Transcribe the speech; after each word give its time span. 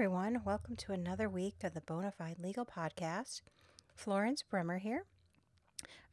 Everyone. 0.00 0.40
Welcome 0.46 0.76
to 0.76 0.92
another 0.92 1.28
week 1.28 1.56
of 1.62 1.74
the 1.74 1.82
Bonafide 1.82 2.42
Legal 2.42 2.64
Podcast. 2.64 3.42
Florence 3.94 4.42
Bremer 4.42 4.78
here. 4.78 5.04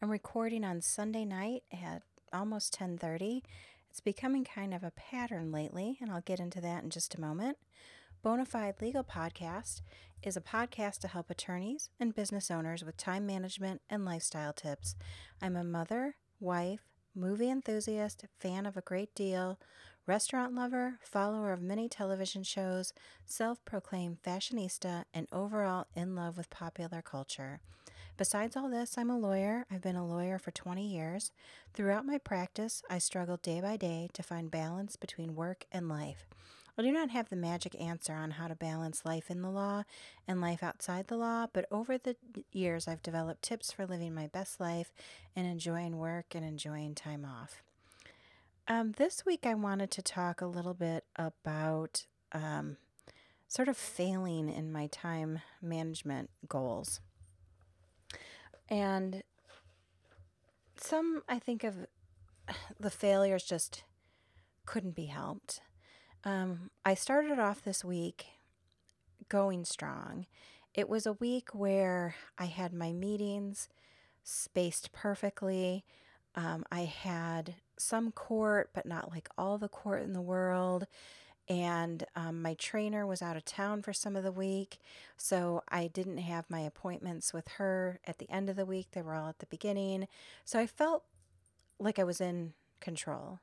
I'm 0.02 0.12
recording 0.12 0.66
on 0.66 0.82
Sunday 0.82 1.24
night 1.24 1.64
at 1.72 2.04
almost 2.34 2.74
10:30. 2.74 3.44
It's 3.90 4.02
becoming 4.02 4.44
kind 4.44 4.74
of 4.74 4.84
a 4.84 4.92
pattern 4.92 5.54
lately, 5.54 5.98
and 6.02 6.12
I'll 6.12 6.20
get 6.20 6.42
into 6.42 6.60
that 6.60 6.84
in 6.84 6.90
just 6.90 7.16
a 7.16 7.22
moment. 7.22 7.60
Bonafide 8.26 8.82
Legal 8.82 9.06
Podcast 9.06 9.84
is 10.22 10.36
a 10.36 10.42
podcast 10.42 10.98
to 11.00 11.08
help 11.08 11.30
attorneys 11.30 11.90
and 11.98 12.14
business 12.14 12.52
owners 12.52 12.84
with 12.84 12.98
time 12.98 13.26
management 13.26 13.82
and 13.90 14.04
lifestyle 14.04 14.52
tips. 14.52 14.98
I'm 15.42 15.56
a 15.56 15.64
mother, 15.64 16.18
wife, 16.42 16.82
movie 17.16 17.50
enthusiast, 17.50 18.26
fan 18.38 18.66
of 18.66 18.76
a 18.76 18.82
great 18.82 19.16
deal, 19.16 19.58
restaurant 20.08 20.56
lover, 20.56 20.98
follower 21.02 21.52
of 21.52 21.62
many 21.62 21.88
television 21.88 22.42
shows, 22.42 22.94
self 23.26 23.64
proclaimed 23.66 24.18
fashionista, 24.24 25.04
and 25.14 25.28
overall 25.32 25.86
in 25.96 26.16
love 26.16 26.38
with 26.38 26.50
popular 26.50 27.02
culture. 27.02 27.60
Besides 28.18 28.56
all 28.56 28.70
this, 28.70 28.98
I'm 28.98 29.12
a 29.12 29.18
lawyer. 29.18 29.66
I've 29.70 29.84
been 29.84 29.96
a 29.96 30.08
lawyer 30.08 30.40
for 30.40 30.50
20 30.50 30.88
years. 30.88 31.32
Throughout 31.76 32.06
my 32.06 32.18
practice, 32.18 32.82
I 32.90 32.98
struggled 32.98 33.44
day 33.44 33.62
by 33.62 33.78
day 33.78 34.10
to 34.14 34.24
find 34.24 34.50
balance 34.50 34.96
between 34.96 35.36
work 35.36 35.66
and 35.72 35.88
life. 35.88 36.26
I 36.80 36.84
do 36.84 36.92
not 36.92 37.10
have 37.10 37.30
the 37.30 37.36
magic 37.36 37.80
answer 37.80 38.14
on 38.14 38.32
how 38.32 38.48
to 38.48 38.56
balance 38.56 39.06
life 39.06 39.30
in 39.30 39.42
the 39.42 39.50
law 39.50 39.84
and 40.28 40.40
life 40.40 40.64
outside 40.64 41.08
the 41.08 41.18
law, 41.18 41.48
but 41.52 41.66
over 41.72 41.98
the 41.98 42.16
years, 42.52 42.88
I've 42.88 43.02
developed 43.02 43.42
tips 43.42 43.72
for 43.72 43.86
living 43.86 44.14
my 44.14 44.28
best 44.28 44.60
life 44.60 44.92
and 45.36 45.48
enjoying 45.48 45.98
work 45.98 46.34
and 46.34 46.46
enjoying 46.46 46.94
time 46.94 47.26
off. 47.26 47.64
Um, 48.70 48.92
this 48.98 49.26
week, 49.26 49.46
I 49.46 49.54
wanted 49.54 49.92
to 49.92 50.02
talk 50.02 50.42
a 50.42 50.46
little 50.46 50.74
bit 50.74 51.06
about 51.16 52.06
um, 52.34 52.76
sort 53.48 53.70
of 53.70 53.78
failing 53.78 54.50
in 54.50 54.74
my 54.74 54.88
time 54.88 55.40
management 55.62 56.30
goals. 56.50 57.00
And 58.68 59.24
some, 60.76 61.24
I 61.30 61.40
think, 61.40 61.64
of 61.64 61.88
the 62.80 62.90
failures 62.90 63.44
just 63.44 63.86
couldn't 64.66 64.96
be 64.96 65.06
helped. 65.06 65.62
Um, 66.26 66.70
I 66.86 66.94
started 66.94 67.40
off 67.40 67.64
this 67.64 67.86
week 67.86 68.26
going 69.30 69.64
strong. 69.64 70.26
It 70.74 70.90
was 70.90 71.06
a 71.06 71.14
week 71.14 71.56
where 71.56 72.16
I 72.38 72.46
had 72.46 72.74
my 72.74 72.92
meetings 72.92 73.70
spaced 74.26 74.92
perfectly. 74.92 75.86
Um, 76.36 76.66
I 76.70 76.82
had 76.82 77.56
some 77.78 78.12
court, 78.12 78.70
but 78.74 78.86
not 78.86 79.12
like 79.12 79.30
all 79.38 79.58
the 79.58 79.70
court 79.70 80.02
in 80.04 80.14
the 80.14 80.22
world. 80.22 80.88
And 81.50 82.04
um, 82.16 82.42
my 82.42 82.56
trainer 82.56 83.08
was 83.08 83.22
out 83.22 83.38
of 83.38 83.46
town 83.46 83.82
for 83.82 83.94
some 83.94 84.16
of 84.16 84.24
the 84.24 84.32
week. 84.32 84.80
So 85.16 85.64
I 85.70 85.88
didn't 85.88 86.18
have 86.18 86.50
my 86.50 86.60
appointments 86.60 87.34
with 87.34 87.48
her 87.58 88.00
at 88.06 88.18
the 88.18 88.30
end 88.30 88.50
of 88.50 88.58
the 88.58 88.66
week. 88.66 88.88
They 88.92 89.02
were 89.02 89.16
all 89.16 89.30
at 89.30 89.40
the 89.40 89.46
beginning. 89.46 90.08
So 90.44 90.60
I 90.60 90.68
felt 90.68 91.04
like 91.80 92.00
I 92.00 92.04
was 92.04 92.20
in 92.20 92.54
control. 92.82 93.40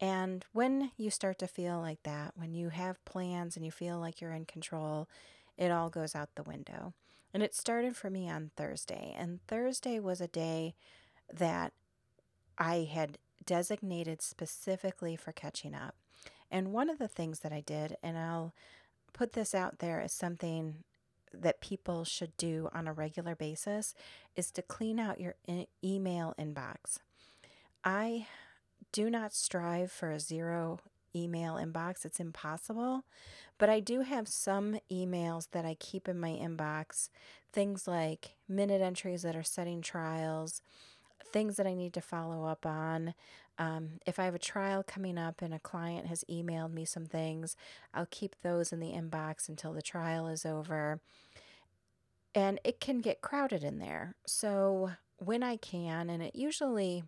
And 0.00 0.44
when 0.52 0.92
you 0.96 1.10
start 1.10 1.38
to 1.40 1.46
feel 1.46 1.80
like 1.80 2.02
that, 2.04 2.32
when 2.36 2.54
you 2.54 2.70
have 2.70 3.04
plans 3.04 3.56
and 3.56 3.64
you 3.64 3.70
feel 3.70 3.98
like 3.98 4.20
you're 4.20 4.32
in 4.32 4.44
control, 4.44 5.08
it 5.56 5.70
all 5.70 5.88
goes 5.88 6.14
out 6.14 6.34
the 6.34 6.42
window. 6.42 6.92
And 7.32 7.42
it 7.42 7.54
started 7.54 7.96
for 7.96 8.08
me 8.08 8.30
on 8.30 8.50
Thursday. 8.56 9.14
And 9.18 9.40
Thursday 9.46 9.98
was 9.98 10.20
a 10.20 10.28
day 10.28 10.74
that 11.32 11.72
I 12.58 12.88
had 12.90 13.18
designated 13.44 14.22
specifically 14.22 15.16
for 15.16 15.32
catching 15.32 15.74
up. 15.74 15.94
And 16.50 16.72
one 16.72 16.88
of 16.88 16.98
the 16.98 17.08
things 17.08 17.40
that 17.40 17.52
I 17.52 17.60
did, 17.60 17.96
and 18.02 18.16
I'll 18.16 18.54
put 19.12 19.32
this 19.32 19.54
out 19.54 19.78
there 19.78 20.00
as 20.00 20.12
something 20.12 20.84
that 21.32 21.60
people 21.60 22.04
should 22.04 22.36
do 22.36 22.68
on 22.72 22.86
a 22.86 22.92
regular 22.92 23.34
basis, 23.34 23.94
is 24.36 24.50
to 24.52 24.62
clean 24.62 24.98
out 24.98 25.20
your 25.20 25.34
email 25.84 26.34
inbox. 26.38 26.98
I 27.84 28.26
do 28.92 29.10
not 29.10 29.34
strive 29.34 29.90
for 29.90 30.10
a 30.10 30.20
zero 30.20 30.78
email 31.14 31.54
inbox, 31.54 32.04
it's 32.04 32.20
impossible. 32.20 33.04
But 33.58 33.70
I 33.70 33.80
do 33.80 34.02
have 34.02 34.28
some 34.28 34.78
emails 34.92 35.48
that 35.52 35.64
I 35.64 35.74
keep 35.74 36.08
in 36.08 36.20
my 36.20 36.30
inbox, 36.30 37.08
things 37.52 37.88
like 37.88 38.36
minute 38.48 38.82
entries 38.82 39.22
that 39.22 39.34
are 39.34 39.42
setting 39.42 39.80
trials 39.80 40.60
things 41.32 41.56
that 41.56 41.66
I 41.66 41.74
need 41.74 41.94
to 41.94 42.00
follow 42.00 42.44
up 42.44 42.66
on. 42.66 43.14
Um, 43.58 44.00
if 44.06 44.18
I 44.18 44.24
have 44.24 44.34
a 44.34 44.38
trial 44.38 44.82
coming 44.82 45.18
up 45.18 45.40
and 45.40 45.54
a 45.54 45.58
client 45.58 46.06
has 46.06 46.24
emailed 46.30 46.72
me 46.72 46.84
some 46.84 47.06
things, 47.06 47.56
I'll 47.94 48.08
keep 48.10 48.36
those 48.42 48.72
in 48.72 48.80
the 48.80 48.92
inbox 48.92 49.48
until 49.48 49.72
the 49.72 49.82
trial 49.82 50.28
is 50.28 50.44
over. 50.44 51.00
And 52.34 52.60
it 52.64 52.80
can 52.80 52.98
get 52.98 53.22
crowded 53.22 53.64
in 53.64 53.78
there. 53.78 54.14
So 54.26 54.92
when 55.16 55.42
I 55.42 55.56
can, 55.56 56.10
and 56.10 56.22
it 56.22 56.36
usually 56.36 57.04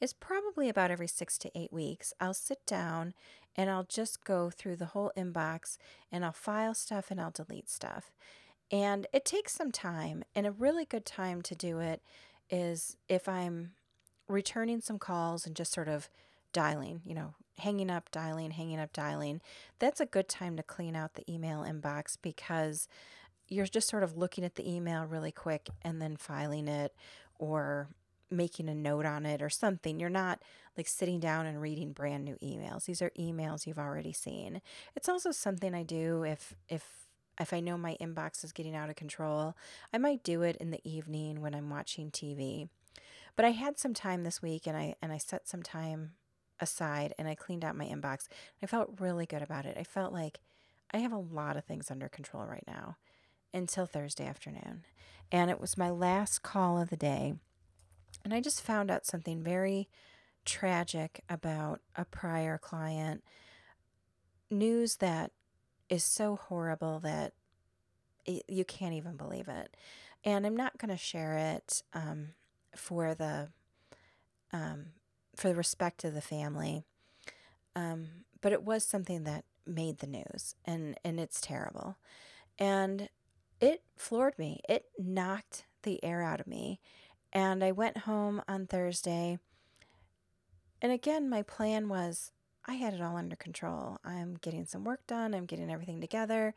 is 0.00 0.12
probably 0.12 0.68
about 0.68 0.90
every 0.90 1.06
six 1.08 1.38
to 1.38 1.50
eight 1.56 1.72
weeks, 1.72 2.12
I'll 2.20 2.34
sit 2.34 2.66
down 2.66 3.14
and 3.54 3.70
I'll 3.70 3.86
just 3.88 4.24
go 4.24 4.50
through 4.50 4.76
the 4.76 4.86
whole 4.86 5.12
inbox 5.16 5.78
and 6.10 6.24
I'll 6.24 6.32
file 6.32 6.74
stuff 6.74 7.10
and 7.10 7.20
I'll 7.20 7.30
delete 7.30 7.70
stuff. 7.70 8.12
And 8.70 9.06
it 9.12 9.24
takes 9.24 9.54
some 9.54 9.72
time, 9.72 10.24
and 10.34 10.46
a 10.46 10.52
really 10.52 10.84
good 10.84 11.06
time 11.06 11.40
to 11.40 11.54
do 11.54 11.78
it 11.78 12.02
is 12.50 12.96
if 13.08 13.28
I'm 13.28 13.72
returning 14.28 14.80
some 14.80 14.98
calls 14.98 15.46
and 15.46 15.56
just 15.56 15.72
sort 15.72 15.88
of 15.88 16.08
dialing, 16.52 17.00
you 17.04 17.14
know, 17.14 17.34
hanging 17.58 17.90
up, 17.90 18.10
dialing, 18.10 18.52
hanging 18.52 18.78
up, 18.78 18.92
dialing, 18.92 19.40
that's 19.78 20.00
a 20.00 20.06
good 20.06 20.28
time 20.28 20.56
to 20.56 20.62
clean 20.62 20.94
out 20.94 21.14
the 21.14 21.30
email 21.32 21.62
inbox 21.62 22.16
because 22.20 22.88
you're 23.48 23.66
just 23.66 23.88
sort 23.88 24.02
of 24.02 24.16
looking 24.16 24.44
at 24.44 24.56
the 24.56 24.70
email 24.70 25.04
really 25.04 25.32
quick 25.32 25.68
and 25.82 26.00
then 26.00 26.16
filing 26.16 26.68
it 26.68 26.94
or 27.38 27.88
making 28.30 28.68
a 28.68 28.74
note 28.74 29.06
on 29.06 29.24
it 29.24 29.40
or 29.40 29.48
something. 29.48 29.98
You're 29.98 30.10
not 30.10 30.42
like 30.76 30.86
sitting 30.86 31.18
down 31.18 31.46
and 31.46 31.60
reading 31.60 31.92
brand 31.92 32.24
new 32.24 32.36
emails. 32.42 32.84
These 32.84 33.02
are 33.02 33.10
emails 33.18 33.66
you've 33.66 33.78
already 33.78 34.12
seen. 34.12 34.60
It's 34.94 35.08
also 35.08 35.30
something 35.30 35.74
I 35.74 35.82
do 35.82 36.24
if 36.24 36.54
if 36.68 37.07
if 37.40 37.52
I 37.52 37.60
know 37.60 37.78
my 37.78 37.96
inbox 38.00 38.44
is 38.44 38.52
getting 38.52 38.74
out 38.74 38.90
of 38.90 38.96
control, 38.96 39.56
I 39.92 39.98
might 39.98 40.22
do 40.22 40.42
it 40.42 40.56
in 40.56 40.70
the 40.70 40.80
evening 40.88 41.40
when 41.40 41.54
I'm 41.54 41.70
watching 41.70 42.10
TV. 42.10 42.68
But 43.36 43.44
I 43.44 43.50
had 43.50 43.78
some 43.78 43.94
time 43.94 44.24
this 44.24 44.42
week 44.42 44.66
and 44.66 44.76
I 44.76 44.96
and 45.00 45.12
I 45.12 45.18
set 45.18 45.48
some 45.48 45.62
time 45.62 46.12
aside 46.60 47.14
and 47.18 47.28
I 47.28 47.34
cleaned 47.34 47.64
out 47.64 47.76
my 47.76 47.84
inbox. 47.84 48.26
I 48.62 48.66
felt 48.66 49.00
really 49.00 49.26
good 49.26 49.42
about 49.42 49.64
it. 49.64 49.76
I 49.78 49.84
felt 49.84 50.12
like 50.12 50.40
I 50.90 50.98
have 50.98 51.12
a 51.12 51.18
lot 51.18 51.56
of 51.56 51.64
things 51.64 51.90
under 51.90 52.08
control 52.08 52.44
right 52.46 52.64
now 52.66 52.96
until 53.54 53.86
Thursday 53.86 54.26
afternoon. 54.26 54.84
And 55.30 55.50
it 55.50 55.60
was 55.60 55.76
my 55.78 55.90
last 55.90 56.42
call 56.42 56.80
of 56.80 56.90
the 56.90 56.96
day. 56.96 57.34
And 58.24 58.34
I 58.34 58.40
just 58.40 58.62
found 58.62 58.90
out 58.90 59.06
something 59.06 59.42
very 59.42 59.88
tragic 60.44 61.22
about 61.28 61.80
a 61.94 62.04
prior 62.04 62.58
client. 62.58 63.22
News 64.50 64.96
that 64.96 65.30
is 65.88 66.04
so 66.04 66.36
horrible 66.36 67.00
that 67.00 67.32
it, 68.24 68.44
you 68.48 68.64
can't 68.64 68.94
even 68.94 69.16
believe 69.16 69.48
it. 69.48 69.76
And 70.24 70.46
I'm 70.46 70.56
not 70.56 70.78
going 70.78 70.90
to 70.90 70.96
share 70.96 71.36
it 71.36 71.82
um, 71.94 72.30
for 72.76 73.14
the 73.14 73.48
um, 74.52 74.86
for 75.36 75.48
the 75.48 75.54
respect 75.54 76.04
of 76.04 76.14
the 76.14 76.20
family. 76.20 76.82
Um, 77.76 78.08
but 78.40 78.52
it 78.52 78.62
was 78.62 78.84
something 78.84 79.24
that 79.24 79.44
made 79.66 79.98
the 79.98 80.06
news, 80.06 80.54
and 80.64 80.98
and 81.04 81.20
it's 81.20 81.40
terrible, 81.40 81.96
and 82.58 83.08
it 83.60 83.82
floored 83.96 84.38
me. 84.38 84.60
It 84.68 84.86
knocked 84.98 85.64
the 85.82 86.02
air 86.02 86.22
out 86.22 86.40
of 86.40 86.46
me, 86.46 86.80
and 87.32 87.62
I 87.62 87.72
went 87.72 87.98
home 87.98 88.42
on 88.48 88.66
Thursday. 88.66 89.38
And 90.80 90.92
again, 90.92 91.28
my 91.28 91.42
plan 91.42 91.88
was 91.88 92.32
I 92.68 92.74
had 92.74 92.92
it 92.92 93.00
all 93.00 93.16
under 93.16 93.34
control. 93.34 93.98
I'm 94.04 94.36
getting 94.40 94.66
some 94.66 94.84
work 94.84 95.06
done, 95.06 95.34
I'm 95.34 95.46
getting 95.46 95.70
everything 95.70 96.00
together. 96.00 96.54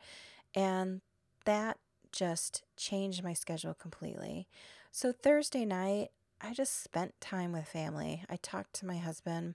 And 0.54 1.00
that 1.46 1.78
just 2.12 2.62
changed 2.76 3.24
my 3.24 3.32
schedule 3.32 3.74
completely. 3.74 4.46
So 4.90 5.10
Thursday 5.10 5.64
night, 5.64 6.10
I 6.40 6.52
just 6.52 6.82
spent 6.82 7.18
time 7.20 7.52
with 7.52 7.66
family. 7.66 8.24
I 8.28 8.36
talked 8.36 8.74
to 8.74 8.86
my 8.86 8.98
husband 8.98 9.54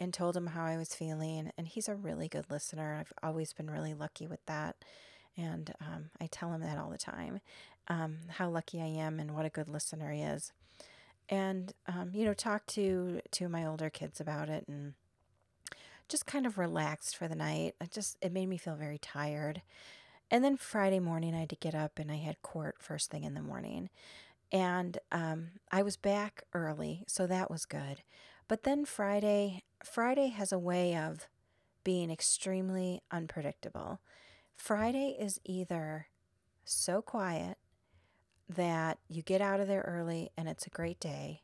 and 0.00 0.14
told 0.14 0.36
him 0.36 0.48
how 0.48 0.64
I 0.64 0.76
was 0.76 0.94
feeling, 0.94 1.52
and 1.56 1.66
he's 1.66 1.88
a 1.88 1.94
really 1.94 2.28
good 2.28 2.50
listener. 2.50 2.96
I've 2.98 3.12
always 3.22 3.52
been 3.52 3.70
really 3.70 3.94
lucky 3.94 4.26
with 4.26 4.44
that. 4.46 4.76
And 5.36 5.74
um, 5.80 6.10
I 6.20 6.28
tell 6.30 6.52
him 6.52 6.62
that 6.62 6.78
all 6.78 6.90
the 6.90 6.98
time 6.98 7.40
um, 7.88 8.18
how 8.28 8.48
lucky 8.48 8.80
I 8.80 8.86
am 8.86 9.20
and 9.20 9.34
what 9.34 9.46
a 9.46 9.50
good 9.50 9.68
listener 9.68 10.10
he 10.10 10.22
is. 10.22 10.52
And, 11.28 11.72
um, 11.86 12.10
you 12.14 12.24
know, 12.24 12.34
talk 12.34 12.66
to, 12.68 13.20
to 13.32 13.48
my 13.48 13.66
older 13.66 13.90
kids 13.90 14.20
about 14.20 14.48
it 14.48 14.64
and 14.68 14.94
just 16.08 16.26
kind 16.26 16.46
of 16.46 16.58
relaxed 16.58 17.16
for 17.16 17.28
the 17.28 17.34
night. 17.34 17.74
It 17.80 17.90
just 17.90 18.16
it 18.20 18.32
made 18.32 18.48
me 18.48 18.56
feel 18.56 18.76
very 18.76 18.98
tired. 18.98 19.62
And 20.30 20.44
then 20.44 20.56
Friday 20.56 21.00
morning 21.00 21.34
I 21.34 21.40
had 21.40 21.50
to 21.50 21.56
get 21.56 21.74
up 21.74 21.98
and 21.98 22.10
I 22.10 22.16
had 22.16 22.42
court 22.42 22.76
first 22.80 23.10
thing 23.10 23.24
in 23.24 23.34
the 23.34 23.42
morning. 23.42 23.90
And 24.52 24.98
um, 25.12 25.48
I 25.70 25.82
was 25.82 25.96
back 25.96 26.44
early, 26.52 27.04
so 27.06 27.26
that 27.26 27.50
was 27.50 27.64
good. 27.64 28.02
But 28.48 28.62
then 28.62 28.84
Friday, 28.84 29.64
Friday 29.84 30.28
has 30.28 30.52
a 30.52 30.58
way 30.58 30.96
of 30.96 31.28
being 31.84 32.10
extremely 32.10 33.02
unpredictable. 33.10 34.00
Friday 34.56 35.16
is 35.18 35.40
either 35.44 36.06
so 36.64 37.02
quiet 37.02 37.58
that 38.48 38.98
you 39.08 39.22
get 39.22 39.40
out 39.40 39.60
of 39.60 39.68
there 39.68 39.82
early 39.82 40.30
and 40.36 40.48
it's 40.48 40.66
a 40.66 40.70
great 40.70 41.00
day, 41.00 41.42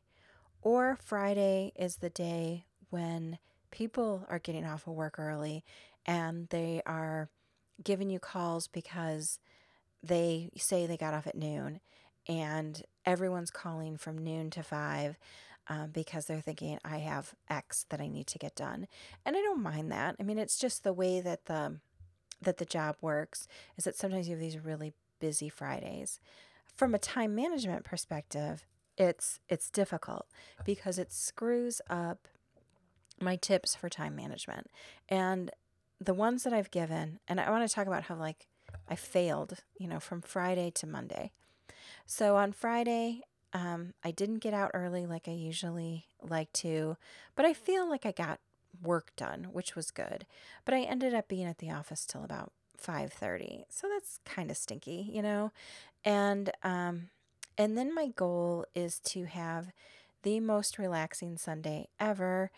or 0.61 0.97
Friday 1.01 1.73
is 1.75 1.97
the 1.97 2.09
day 2.09 2.65
when 2.89 3.37
people 3.73 4.23
are 4.29 4.37
getting 4.37 4.65
off 4.65 4.85
of 4.85 4.93
work 4.93 5.17
early 5.17 5.63
and 6.05 6.47
they 6.49 6.79
are 6.85 7.27
giving 7.83 8.07
you 8.07 8.19
calls 8.19 8.67
because 8.67 9.39
they 10.03 10.51
say 10.55 10.85
they 10.85 10.95
got 10.95 11.15
off 11.15 11.25
at 11.25 11.33
noon 11.33 11.79
and 12.27 12.83
everyone's 13.03 13.49
calling 13.49 13.97
from 13.97 14.23
noon 14.23 14.51
to 14.51 14.61
five 14.61 15.17
um, 15.67 15.89
because 15.91 16.27
they're 16.27 16.39
thinking 16.39 16.77
I 16.85 16.97
have 16.99 17.33
X 17.49 17.85
that 17.89 17.99
I 17.99 18.07
need 18.07 18.27
to 18.27 18.37
get 18.37 18.55
done, 18.55 18.85
and 19.25 19.35
I 19.35 19.41
don't 19.41 19.63
mind 19.63 19.93
that. 19.93 20.17
I 20.19 20.23
mean, 20.23 20.37
it's 20.37 20.59
just 20.59 20.83
the 20.83 20.91
way 20.91 21.21
that 21.21 21.45
the 21.45 21.79
that 22.41 22.57
the 22.57 22.65
job 22.65 22.97
works 22.99 23.47
is 23.77 23.85
that 23.85 23.95
sometimes 23.95 24.27
you 24.27 24.35
have 24.35 24.41
these 24.41 24.57
really 24.59 24.91
busy 25.21 25.47
Fridays. 25.47 26.19
From 26.75 26.93
a 26.93 26.99
time 26.99 27.33
management 27.33 27.85
perspective, 27.85 28.65
it's 28.97 29.39
it's 29.47 29.69
difficult 29.69 30.27
because 30.65 30.99
it 30.99 31.13
screws 31.13 31.81
up 31.89 32.27
my 33.19 33.35
tips 33.35 33.75
for 33.75 33.89
time 33.89 34.15
management 34.15 34.67
and 35.09 35.51
the 35.99 36.13
ones 36.13 36.43
that 36.43 36.53
I've 36.53 36.71
given, 36.71 37.19
and 37.27 37.39
I 37.39 37.49
want 37.49 37.67
to 37.67 37.73
talk 37.73 37.87
about 37.87 38.03
how 38.03 38.15
like 38.15 38.47
I 38.89 38.95
failed, 38.95 39.59
you 39.77 39.87
know, 39.87 39.99
from 39.99 40.21
Friday 40.21 40.71
to 40.75 40.87
Monday. 40.87 41.31
So 42.05 42.35
on 42.35 42.51
Friday, 42.51 43.21
um, 43.53 43.93
I 44.03 44.11
didn't 44.11 44.39
get 44.39 44.53
out 44.53 44.71
early 44.73 45.05
like 45.05 45.27
I 45.27 45.31
usually 45.31 46.07
like 46.21 46.51
to, 46.53 46.97
but 47.35 47.45
I 47.45 47.53
feel 47.53 47.87
like 47.87 48.05
I 48.05 48.11
got 48.11 48.39
work 48.81 49.11
done, 49.15 49.49
which 49.51 49.75
was 49.75 49.91
good. 49.91 50.25
But 50.65 50.73
I 50.73 50.81
ended 50.81 51.13
up 51.13 51.27
being 51.27 51.45
at 51.45 51.59
the 51.59 51.71
office 51.71 52.05
till 52.05 52.23
about 52.23 52.51
5:30. 52.77 53.65
So 53.69 53.87
that's 53.87 54.19
kind 54.25 54.51
of 54.51 54.57
stinky, 54.57 55.09
you 55.11 55.21
know. 55.21 55.51
And 56.03 56.51
um 56.63 57.09
and 57.57 57.77
then 57.77 57.93
my 57.93 58.07
goal 58.07 58.65
is 58.73 58.99
to 58.99 59.25
have 59.25 59.71
the 60.23 60.39
most 60.39 60.79
relaxing 60.79 61.37
Sunday 61.37 61.87
ever 61.99 62.49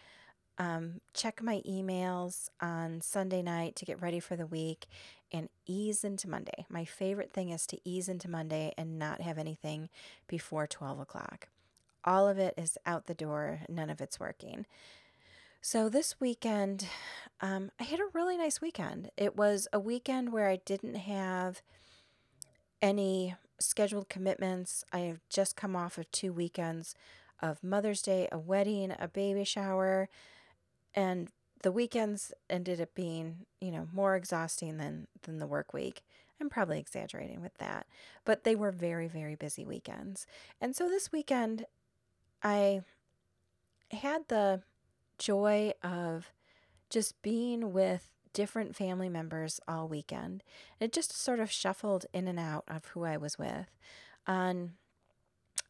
um, 0.58 1.02
check 1.14 1.42
my 1.42 1.62
emails 1.68 2.50
on 2.62 3.02
Sunday 3.02 3.42
night 3.42 3.76
to 3.78 3.86
get 3.86 4.02
ready 4.02 4.20
for 4.20 4.36
the 4.36 4.46
week 4.46 4.88
and 5.32 5.50
ease 5.66 6.04
into 6.04 6.30
Monday. 6.30 6.66
My 6.70 6.86
favorite 6.86 7.34
thing 7.34 7.50
is 7.50 7.68
to 7.68 7.80
ease 7.84 8.08
into 8.08 8.30
Monday 8.30 8.74
and 8.78 8.98
not 8.98 9.22
have 9.22 9.38
anything 9.38 9.90
before 10.28 10.68
12 10.68 11.00
o'clock. 11.00 11.50
All 12.04 12.28
of 12.28 12.38
it 12.38 12.54
is 12.58 12.78
out 12.86 13.08
the 13.08 13.14
door, 13.14 13.62
none 13.68 13.90
of 13.90 14.00
it's 14.00 14.20
working. 14.20 14.66
So 15.62 15.90
this 15.90 16.22
weekend, 16.22 16.88
um, 17.42 17.72
I 17.80 17.84
had 17.84 18.00
a 18.00 18.10
really 18.14 18.38
nice 18.38 18.62
weekend. 18.62 19.10
It 19.18 19.36
was 19.36 19.68
a 19.74 19.80
weekend 19.80 20.32
where 20.32 20.48
I 20.48 20.58
didn't 20.58 20.96
have 20.96 21.64
any 22.82 23.36
scheduled 23.60 24.08
commitments. 24.08 24.86
I 24.94 25.00
have 25.00 25.20
just 25.30 25.56
come 25.56 25.76
off 25.76 25.98
of 25.98 26.12
two 26.12 26.32
weekends 26.32 26.94
of 27.42 27.64
Mother's 27.64 28.04
Day, 28.04 28.28
a 28.32 28.38
wedding, 28.38 28.94
a 28.98 29.08
baby 29.08 29.44
shower, 29.44 30.08
and 30.96 31.30
the 31.62 31.72
weekends 31.72 32.34
ended 32.50 32.80
up 32.82 32.94
being, 32.96 33.46
you 33.60 33.72
know, 33.72 33.88
more 33.94 34.16
exhausting 34.16 34.78
than 34.78 35.08
than 35.24 35.40
the 35.40 35.48
work 35.48 35.74
week. 35.74 36.04
I'm 36.40 36.50
probably 36.50 36.80
exaggerating 36.80 37.42
with 37.42 37.56
that, 37.60 37.88
but 38.26 38.44
they 38.44 38.56
were 38.56 38.72
very 38.72 39.08
very 39.08 39.36
busy 39.36 39.66
weekends. 39.66 40.26
And 40.60 40.76
so 40.76 40.88
this 40.90 41.12
weekend 41.12 41.66
I 42.42 42.82
had 43.92 44.28
the 44.28 44.62
joy 45.18 45.74
of 45.84 46.32
just 46.90 47.22
being 47.22 47.74
with 47.74 48.10
different 48.34 48.76
family 48.76 49.10
members 49.10 49.60
all 49.68 49.88
weekend. 49.88 50.44
It 50.80 50.92
just 50.92 51.18
sort 51.18 51.40
of 51.40 51.50
shuffled 51.50 52.06
in 52.14 52.28
and 52.28 52.38
out 52.38 52.66
of 52.68 52.86
who 52.88 53.06
I 53.06 53.18
was 53.18 53.40
with. 53.40 53.68
On 54.28 54.74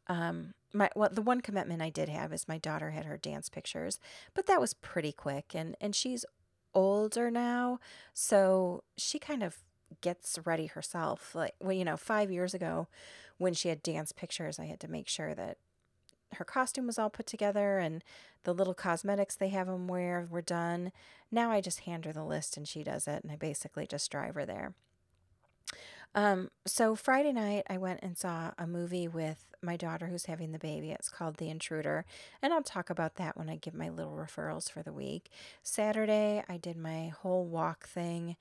um, 0.07 0.53
my 0.75 0.89
well, 0.95 1.09
the 1.11 1.21
one 1.21 1.41
commitment 1.41 1.81
I 1.81 1.89
did 1.89 2.09
have 2.09 2.33
is 2.33 2.47
my 2.47 2.57
daughter 2.57 2.91
had 2.91 3.05
her 3.05 3.17
dance 3.17 3.49
pictures, 3.49 3.99
but 4.33 4.45
that 4.47 4.61
was 4.61 4.73
pretty 4.73 5.11
quick, 5.11 5.53
and 5.55 5.75
and 5.81 5.95
she's 5.95 6.25
older 6.73 7.31
now, 7.31 7.79
so 8.13 8.83
she 8.97 9.17
kind 9.17 9.41
of 9.41 9.57
gets 10.01 10.37
ready 10.45 10.67
herself. 10.67 11.33
Like 11.33 11.55
well, 11.59 11.73
you 11.73 11.85
know, 11.85 11.97
five 11.97 12.31
years 12.31 12.53
ago, 12.53 12.87
when 13.37 13.53
she 13.53 13.69
had 13.69 13.81
dance 13.81 14.11
pictures, 14.11 14.59
I 14.59 14.65
had 14.65 14.79
to 14.81 14.87
make 14.87 15.07
sure 15.07 15.33
that 15.33 15.57
her 16.33 16.45
costume 16.45 16.87
was 16.87 16.99
all 16.99 17.09
put 17.09 17.27
together 17.27 17.77
and 17.77 18.03
the 18.43 18.53
little 18.53 18.73
cosmetics 18.73 19.35
they 19.35 19.49
have 19.49 19.67
them 19.67 19.87
wear 19.87 20.27
were 20.29 20.41
done. 20.41 20.91
Now 21.31 21.51
I 21.51 21.61
just 21.61 21.81
hand 21.81 22.05
her 22.05 22.11
the 22.11 22.25
list 22.25 22.57
and 22.57 22.67
she 22.67 22.83
does 22.83 23.07
it, 23.07 23.23
and 23.23 23.31
I 23.31 23.35
basically 23.35 23.87
just 23.87 24.11
drive 24.11 24.35
her 24.35 24.45
there. 24.45 24.73
Um, 26.15 26.49
so 26.65 26.95
Friday 26.95 27.33
night, 27.33 27.65
I 27.69 27.77
went 27.77 27.99
and 28.01 28.17
saw 28.17 28.51
a 28.57 28.65
movie 28.65 29.05
with 29.07 29.45
my 29.61 29.75
daughter 29.75 30.07
who's 30.07 30.27
having 30.27 30.53
the 30.53 30.59
baby. 30.59 30.91
It's 30.91 31.09
called 31.09 31.35
The 31.35 31.49
Intruder, 31.49 32.05
and 32.41 32.53
I'll 32.53 32.63
talk 32.63 32.89
about 32.89 33.15
that 33.15 33.37
when 33.37 33.49
I 33.49 33.57
give 33.57 33.73
my 33.73 33.89
little 33.89 34.13
referrals 34.13 34.71
for 34.71 34.81
the 34.81 34.93
week. 34.93 35.29
Saturday, 35.61 36.41
I 36.47 36.55
did 36.55 36.77
my 36.77 37.09
whole 37.09 37.43
walk 37.43 37.85
thing. 37.85 38.37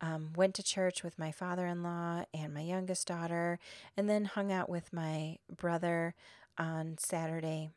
Um, 0.00 0.30
went 0.36 0.54
to 0.54 0.62
church 0.62 1.02
with 1.02 1.18
my 1.18 1.30
father 1.30 1.66
in 1.66 1.82
law 1.82 2.24
and 2.32 2.54
my 2.54 2.62
youngest 2.62 3.06
daughter, 3.06 3.58
and 3.94 4.08
then 4.08 4.24
hung 4.24 4.50
out 4.50 4.70
with 4.70 4.90
my 4.90 5.36
brother 5.54 6.14
on 6.56 6.96
Saturday 6.98 7.68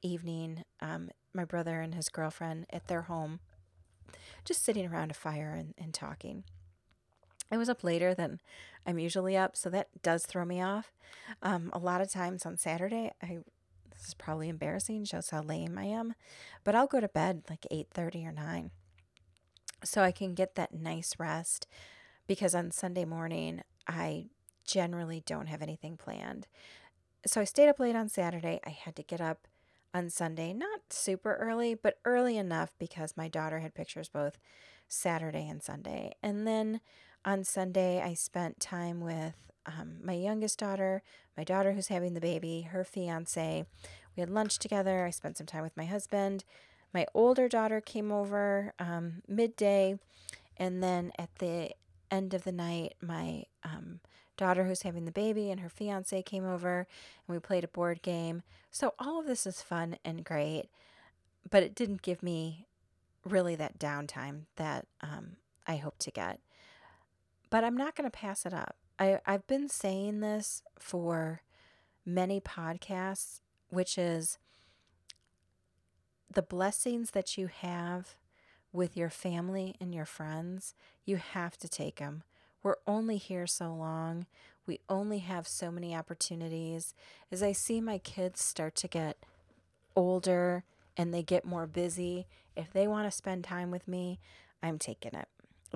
evening. 0.00 0.62
Um, 0.80 1.10
my 1.34 1.44
brother 1.44 1.80
and 1.80 1.94
his 1.96 2.08
girlfriend 2.08 2.66
at 2.70 2.86
their 2.86 3.02
home, 3.02 3.40
just 4.44 4.64
sitting 4.64 4.86
around 4.86 5.10
a 5.10 5.14
fire 5.14 5.54
and, 5.58 5.74
and 5.76 5.92
talking. 5.92 6.44
I 7.52 7.58
was 7.58 7.68
up 7.68 7.84
later 7.84 8.14
than 8.14 8.40
I'm 8.86 8.98
usually 8.98 9.36
up, 9.36 9.56
so 9.56 9.68
that 9.70 9.88
does 10.02 10.24
throw 10.24 10.46
me 10.46 10.62
off. 10.62 10.94
Um, 11.42 11.70
a 11.74 11.78
lot 11.78 12.00
of 12.00 12.10
times 12.10 12.46
on 12.46 12.56
Saturday, 12.56 13.12
I 13.22 13.38
this 13.90 14.08
is 14.08 14.14
probably 14.14 14.48
embarrassing, 14.48 15.04
shows 15.04 15.30
how 15.30 15.42
lame 15.42 15.76
I 15.78 15.84
am, 15.84 16.14
but 16.64 16.74
I'll 16.74 16.86
go 16.86 16.98
to 16.98 17.08
bed 17.08 17.42
like 17.50 17.66
8:30 17.70 18.26
or 18.26 18.32
9. 18.32 18.70
So 19.84 20.02
I 20.02 20.12
can 20.12 20.34
get 20.34 20.54
that 20.54 20.74
nice 20.74 21.14
rest 21.18 21.66
because 22.26 22.54
on 22.54 22.70
Sunday 22.70 23.04
morning 23.04 23.62
I 23.86 24.30
generally 24.64 25.22
don't 25.26 25.46
have 25.46 25.60
anything 25.60 25.96
planned. 25.98 26.46
So 27.26 27.40
I 27.40 27.44
stayed 27.44 27.68
up 27.68 27.78
late 27.78 27.94
on 27.96 28.08
Saturday. 28.08 28.60
I 28.64 28.70
had 28.70 28.96
to 28.96 29.02
get 29.02 29.20
up 29.20 29.46
on 29.94 30.08
Sunday, 30.08 30.52
not 30.54 30.80
super 30.90 31.34
early, 31.34 31.74
but 31.74 31.98
early 32.04 32.38
enough 32.38 32.72
because 32.78 33.16
my 33.16 33.28
daughter 33.28 33.58
had 33.58 33.74
pictures 33.74 34.08
both 34.08 34.38
Saturday 34.88 35.48
and 35.48 35.62
Sunday. 35.62 36.14
And 36.22 36.46
then 36.46 36.80
on 37.24 37.44
Sunday, 37.44 38.00
I 38.00 38.14
spent 38.14 38.60
time 38.60 39.00
with 39.00 39.34
um, 39.66 39.98
my 40.02 40.14
youngest 40.14 40.58
daughter, 40.58 41.02
my 41.36 41.44
daughter 41.44 41.72
who's 41.72 41.88
having 41.88 42.14
the 42.14 42.20
baby, 42.20 42.62
her 42.62 42.84
fiance. 42.84 43.64
We 44.16 44.20
had 44.20 44.30
lunch 44.30 44.58
together. 44.58 45.04
I 45.04 45.10
spent 45.10 45.38
some 45.38 45.46
time 45.46 45.62
with 45.62 45.76
my 45.76 45.84
husband. 45.84 46.44
My 46.92 47.06
older 47.14 47.48
daughter 47.48 47.80
came 47.80 48.12
over 48.12 48.74
um, 48.78 49.22
midday. 49.26 49.98
And 50.56 50.82
then 50.82 51.12
at 51.18 51.34
the 51.38 51.70
end 52.10 52.34
of 52.34 52.44
the 52.44 52.52
night, 52.52 52.94
my 53.00 53.44
um, 53.64 54.00
daughter 54.36 54.64
who's 54.64 54.82
having 54.82 55.04
the 55.04 55.12
baby 55.12 55.50
and 55.50 55.60
her 55.60 55.68
fiance 55.68 56.20
came 56.22 56.44
over 56.44 56.86
and 57.26 57.34
we 57.34 57.38
played 57.40 57.64
a 57.64 57.68
board 57.68 58.02
game. 58.02 58.42
So 58.70 58.94
all 58.98 59.20
of 59.20 59.26
this 59.26 59.46
is 59.46 59.62
fun 59.62 59.96
and 60.04 60.24
great, 60.24 60.64
but 61.48 61.62
it 61.62 61.74
didn't 61.74 62.02
give 62.02 62.22
me 62.22 62.66
really 63.24 63.54
that 63.56 63.78
downtime 63.78 64.42
that 64.56 64.86
um, 65.00 65.36
I 65.66 65.76
hope 65.76 65.98
to 66.00 66.10
get 66.10 66.40
but 67.52 67.64
I'm 67.64 67.76
not 67.76 67.94
going 67.94 68.10
to 68.10 68.18
pass 68.18 68.46
it 68.46 68.54
up. 68.54 68.76
I, 68.98 69.20
I've 69.26 69.46
been 69.46 69.68
saying 69.68 70.20
this 70.20 70.62
for 70.78 71.42
many 72.06 72.40
podcasts, 72.40 73.42
which 73.68 73.98
is 73.98 74.38
the 76.32 76.40
blessings 76.40 77.10
that 77.10 77.36
you 77.36 77.48
have 77.48 78.14
with 78.72 78.96
your 78.96 79.10
family 79.10 79.74
and 79.78 79.94
your 79.94 80.06
friends, 80.06 80.72
you 81.04 81.18
have 81.18 81.58
to 81.58 81.68
take 81.68 81.96
them. 81.96 82.22
We're 82.62 82.76
only 82.86 83.18
here 83.18 83.46
so 83.46 83.74
long. 83.74 84.24
We 84.66 84.80
only 84.88 85.18
have 85.18 85.46
so 85.46 85.70
many 85.70 85.94
opportunities. 85.94 86.94
As 87.30 87.42
I 87.42 87.52
see 87.52 87.82
my 87.82 87.98
kids 87.98 88.42
start 88.42 88.74
to 88.76 88.88
get 88.88 89.18
older 89.94 90.64
and 90.96 91.12
they 91.12 91.22
get 91.22 91.44
more 91.44 91.66
busy, 91.66 92.26
if 92.56 92.72
they 92.72 92.88
want 92.88 93.06
to 93.06 93.14
spend 93.14 93.44
time 93.44 93.70
with 93.70 93.86
me, 93.86 94.20
I'm 94.62 94.78
taking 94.78 95.12
it 95.12 95.28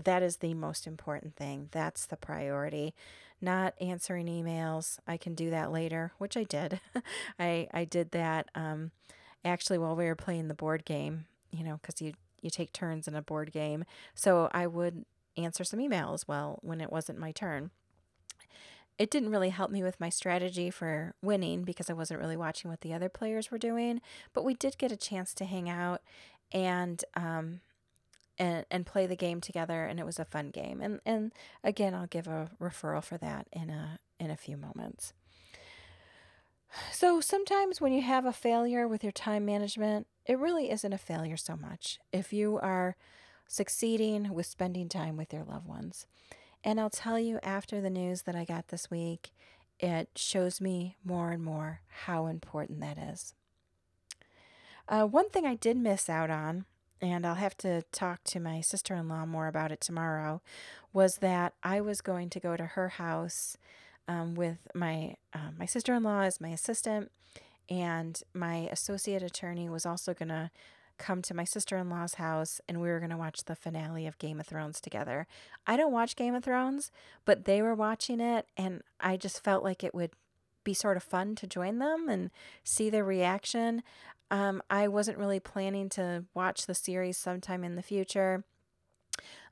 that 0.04 0.22
is 0.22 0.38
the 0.38 0.54
most 0.54 0.86
important 0.86 1.36
thing. 1.36 1.68
That's 1.72 2.06
the 2.06 2.16
priority. 2.16 2.94
Not 3.40 3.74
answering 3.80 4.26
emails. 4.26 4.98
I 5.06 5.16
can 5.16 5.34
do 5.34 5.50
that 5.50 5.72
later, 5.72 6.12
which 6.18 6.36
I 6.36 6.44
did. 6.44 6.80
I 7.38 7.68
I 7.72 7.84
did 7.84 8.12
that 8.12 8.48
um, 8.54 8.92
actually 9.44 9.78
while 9.78 9.96
we 9.96 10.06
were 10.06 10.14
playing 10.14 10.48
the 10.48 10.54
board 10.54 10.84
game. 10.84 11.26
You 11.50 11.64
know, 11.64 11.78
because 11.80 12.00
you 12.00 12.14
you 12.40 12.50
take 12.50 12.72
turns 12.72 13.08
in 13.08 13.14
a 13.14 13.22
board 13.22 13.52
game. 13.52 13.84
So 14.14 14.48
I 14.52 14.66
would 14.66 15.04
answer 15.36 15.64
some 15.64 15.80
emails 15.80 16.26
well 16.26 16.58
when 16.62 16.80
it 16.80 16.92
wasn't 16.92 17.18
my 17.18 17.32
turn. 17.32 17.70
It 18.98 19.10
didn't 19.10 19.30
really 19.30 19.50
help 19.50 19.70
me 19.70 19.82
with 19.82 20.00
my 20.00 20.08
strategy 20.08 20.70
for 20.70 21.14
winning 21.20 21.64
because 21.64 21.90
I 21.90 21.92
wasn't 21.92 22.20
really 22.20 22.36
watching 22.36 22.70
what 22.70 22.80
the 22.80 22.94
other 22.94 23.10
players 23.10 23.50
were 23.50 23.58
doing. 23.58 24.00
But 24.32 24.44
we 24.44 24.54
did 24.54 24.78
get 24.78 24.90
a 24.92 24.96
chance 24.96 25.34
to 25.34 25.44
hang 25.44 25.68
out 25.68 26.00
and 26.52 27.04
um, 27.14 27.60
and 28.38 28.64
and 28.70 28.86
play 28.86 29.06
the 29.06 29.16
game 29.16 29.40
together 29.40 29.84
and 29.84 29.98
it 29.98 30.06
was 30.06 30.18
a 30.18 30.24
fun 30.24 30.50
game. 30.50 30.80
And 30.80 31.00
and 31.06 31.32
again, 31.64 31.94
I'll 31.94 32.06
give 32.06 32.26
a 32.26 32.50
referral 32.60 33.02
for 33.02 33.18
that 33.18 33.46
in 33.52 33.70
a 33.70 33.98
in 34.18 34.30
a 34.30 34.36
few 34.36 34.56
moments. 34.56 35.12
So 36.92 37.20
sometimes 37.20 37.80
when 37.80 37.92
you 37.92 38.02
have 38.02 38.26
a 38.26 38.32
failure 38.32 38.86
with 38.86 39.02
your 39.02 39.12
time 39.12 39.46
management, 39.46 40.06
it 40.26 40.38
really 40.38 40.70
isn't 40.70 40.92
a 40.92 40.98
failure 40.98 41.36
so 41.36 41.56
much. 41.56 41.98
If 42.12 42.32
you 42.32 42.58
are 42.58 42.96
succeeding 43.46 44.34
with 44.34 44.46
spending 44.46 44.88
time 44.88 45.16
with 45.16 45.32
your 45.32 45.44
loved 45.44 45.66
ones. 45.66 46.06
And 46.64 46.80
I'll 46.80 46.90
tell 46.90 47.18
you 47.18 47.38
after 47.42 47.80
the 47.80 47.90
news 47.90 48.22
that 48.22 48.34
I 48.34 48.44
got 48.44 48.68
this 48.68 48.90
week, 48.90 49.30
it 49.78 50.08
shows 50.16 50.60
me 50.60 50.96
more 51.04 51.30
and 51.30 51.42
more 51.42 51.80
how 52.04 52.26
important 52.26 52.80
that 52.80 52.98
is. 52.98 53.34
Uh, 54.88 55.04
one 55.04 55.30
thing 55.30 55.44
I 55.44 55.54
did 55.54 55.76
miss 55.76 56.08
out 56.08 56.30
on, 56.30 56.64
and 57.00 57.26
I'll 57.26 57.34
have 57.34 57.56
to 57.58 57.82
talk 57.92 58.24
to 58.24 58.40
my 58.40 58.60
sister 58.60 58.94
in 58.94 59.08
law 59.08 59.26
more 59.26 59.46
about 59.46 59.72
it 59.72 59.80
tomorrow, 59.80 60.40
was 60.92 61.16
that 61.16 61.54
I 61.62 61.80
was 61.80 62.00
going 62.00 62.30
to 62.30 62.40
go 62.40 62.56
to 62.56 62.64
her 62.64 62.90
house 62.90 63.56
um, 64.08 64.34
with 64.34 64.58
my 64.74 65.16
uh, 65.34 65.50
my 65.58 65.66
sister 65.66 65.94
in 65.94 66.02
law 66.02 66.22
as 66.22 66.40
my 66.40 66.48
assistant, 66.48 67.10
and 67.68 68.22
my 68.32 68.68
associate 68.70 69.22
attorney 69.22 69.68
was 69.68 69.84
also 69.84 70.14
going 70.14 70.28
to 70.28 70.50
come 70.98 71.22
to 71.22 71.34
my 71.34 71.44
sister 71.44 71.76
in 71.76 71.90
law's 71.90 72.14
house 72.14 72.60
and 72.66 72.80
we 72.80 72.88
were 72.88 73.00
going 73.00 73.10
to 73.10 73.16
watch 73.16 73.44
the 73.44 73.54
finale 73.54 74.06
of 74.06 74.18
Game 74.18 74.40
of 74.40 74.46
Thrones 74.46 74.80
together. 74.80 75.26
I 75.66 75.76
don't 75.76 75.92
watch 75.92 76.16
Game 76.16 76.34
of 76.34 76.44
Thrones, 76.44 76.90
but 77.24 77.44
they 77.44 77.60
were 77.62 77.74
watching 77.74 78.20
it 78.20 78.46
and 78.56 78.82
I 79.00 79.16
just 79.16 79.44
felt 79.44 79.62
like 79.62 79.84
it 79.84 79.94
would 79.94 80.12
be 80.64 80.74
sort 80.74 80.96
of 80.96 81.02
fun 81.02 81.34
to 81.36 81.46
join 81.46 81.78
them 81.78 82.08
and 82.08 82.30
see 82.64 82.90
their 82.90 83.04
reaction. 83.04 83.82
Um, 84.30 84.62
I 84.68 84.88
wasn't 84.88 85.18
really 85.18 85.40
planning 85.40 85.88
to 85.90 86.24
watch 86.34 86.66
the 86.66 86.74
series 86.74 87.16
sometime 87.16 87.64
in 87.64 87.76
the 87.76 87.82
future. 87.82 88.44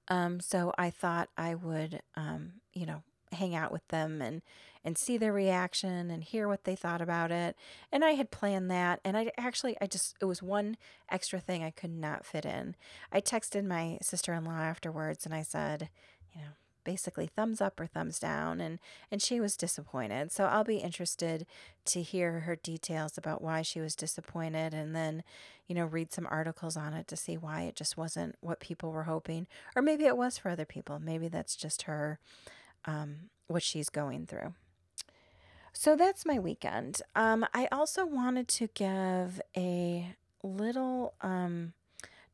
Um, 0.09 0.41
so 0.41 0.73
I 0.77 0.91
thought 0.91 1.29
I 1.37 1.55
would, 1.55 2.01
um, 2.17 2.55
you 2.73 2.87
know, 2.87 3.03
hang 3.33 3.55
out 3.55 3.73
with 3.73 3.87
them 3.89 4.23
and 4.23 4.43
and 4.87 4.99
see 4.99 5.17
their 5.17 5.33
reaction 5.33 6.11
and 6.11 6.23
hear 6.23 6.47
what 6.47 6.65
they 6.65 6.77
thought 6.77 7.01
about 7.01 7.31
it. 7.31 7.57
And 7.91 8.05
I 8.05 8.11
had 8.13 8.31
planned 8.31 8.71
that 8.71 9.01
and 9.05 9.17
I 9.17 9.33
actually 9.39 9.77
I 9.81 9.87
just 9.87 10.15
it 10.21 10.27
was 10.27 10.43
one 10.43 10.77
extra 11.11 11.41
thing 11.41 11.65
I 11.65 11.71
could 11.71 11.91
not 11.91 12.27
fit 12.27 12.45
in. 12.45 12.77
I 13.11 13.21
texted 13.21 13.65
my 13.65 13.99
sister-in-law 14.03 14.53
afterwards 14.59 15.25
and 15.25 15.35
I 15.35 15.43
said, 15.43 15.89
you 16.35 16.43
know, 16.43 16.49
basically 16.85 17.27
thumbs 17.27 17.61
up 17.61 17.81
or 17.81 17.87
thumbs 17.87 18.19
down 18.19 18.61
and 18.61 18.79
and 19.11 19.21
she 19.23 19.41
was 19.41 19.57
disappointed. 19.57 20.31
So 20.31 20.45
I'll 20.45 20.65
be 20.65 20.79
interested 20.79 21.47
to 21.87 22.03
hear 22.03 22.41
her 22.41 22.57
details 22.57 23.19
about 23.19 23.43
why 23.43 23.63
she 23.63 23.81
was 23.81 23.97
disappointed 23.97 24.75
and 24.75 24.95
then, 24.95 25.25
you 25.67 25.75
know, 25.75 25.85
read 25.87 26.13
some 26.13 26.29
articles 26.31 26.77
on 26.77 26.93
it 26.93 27.09
to 27.09 27.17
see 27.17 27.37
why 27.37 27.63
it 27.63 27.77
just 27.77 27.97
wasn't 27.97 28.37
what 28.41 28.61
people 28.61 28.93
were 28.93 29.05
hoping 29.05 29.47
or 29.75 29.83
maybe 29.83 30.05
it 30.05 30.17
was 30.17 30.39
for 30.39 30.51
other 30.51 30.67
people. 30.67 30.99
Maybe 30.99 31.29
that's 31.29 31.57
just 31.57 31.83
her 31.83 32.19
um, 32.85 33.31
what 33.47 33.63
she's 33.63 33.89
going 33.89 34.27
through. 34.27 34.55
So 35.73 35.97
that's 35.97 36.25
my 36.25 36.39
weekend. 36.39 37.03
Um, 37.17 37.45
I 37.53 37.67
also 37.73 38.07
wanted 38.07 38.47
to 38.49 38.69
give 38.75 39.41
a 39.57 40.15
little 40.43 41.15
um, 41.21 41.73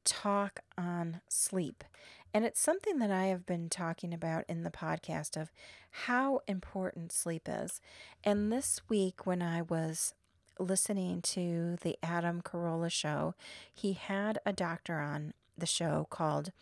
talk 0.05 0.61
on 0.77 1.23
sleep. 1.29 1.83
And 2.33 2.45
it's 2.45 2.61
something 2.61 2.99
that 2.99 3.11
I 3.11 3.27
have 3.27 3.45
been 3.45 3.69
talking 3.69 4.15
about 4.15 4.45
in 4.49 4.63
the 4.63 4.71
podcast 4.71 5.41
of 5.41 5.51
how 5.91 6.41
important 6.47 7.13
sleep 7.13 7.49
is. 7.49 7.81
And 8.23 8.53
this 8.53 8.81
week, 8.89 9.27
when 9.27 9.43
I 9.43 9.63
was 9.63 10.15
listening 10.59 11.23
to 11.23 11.77
the 11.83 11.99
Adam 12.03 12.43
Carolla 12.43 12.91
show, 12.91 13.35
he 13.73 13.95
had 13.95 14.39
a 14.47 14.53
doctor 14.53 15.01
on 15.01 15.33
the 15.59 15.67
show 15.67 16.07
called 16.11 16.53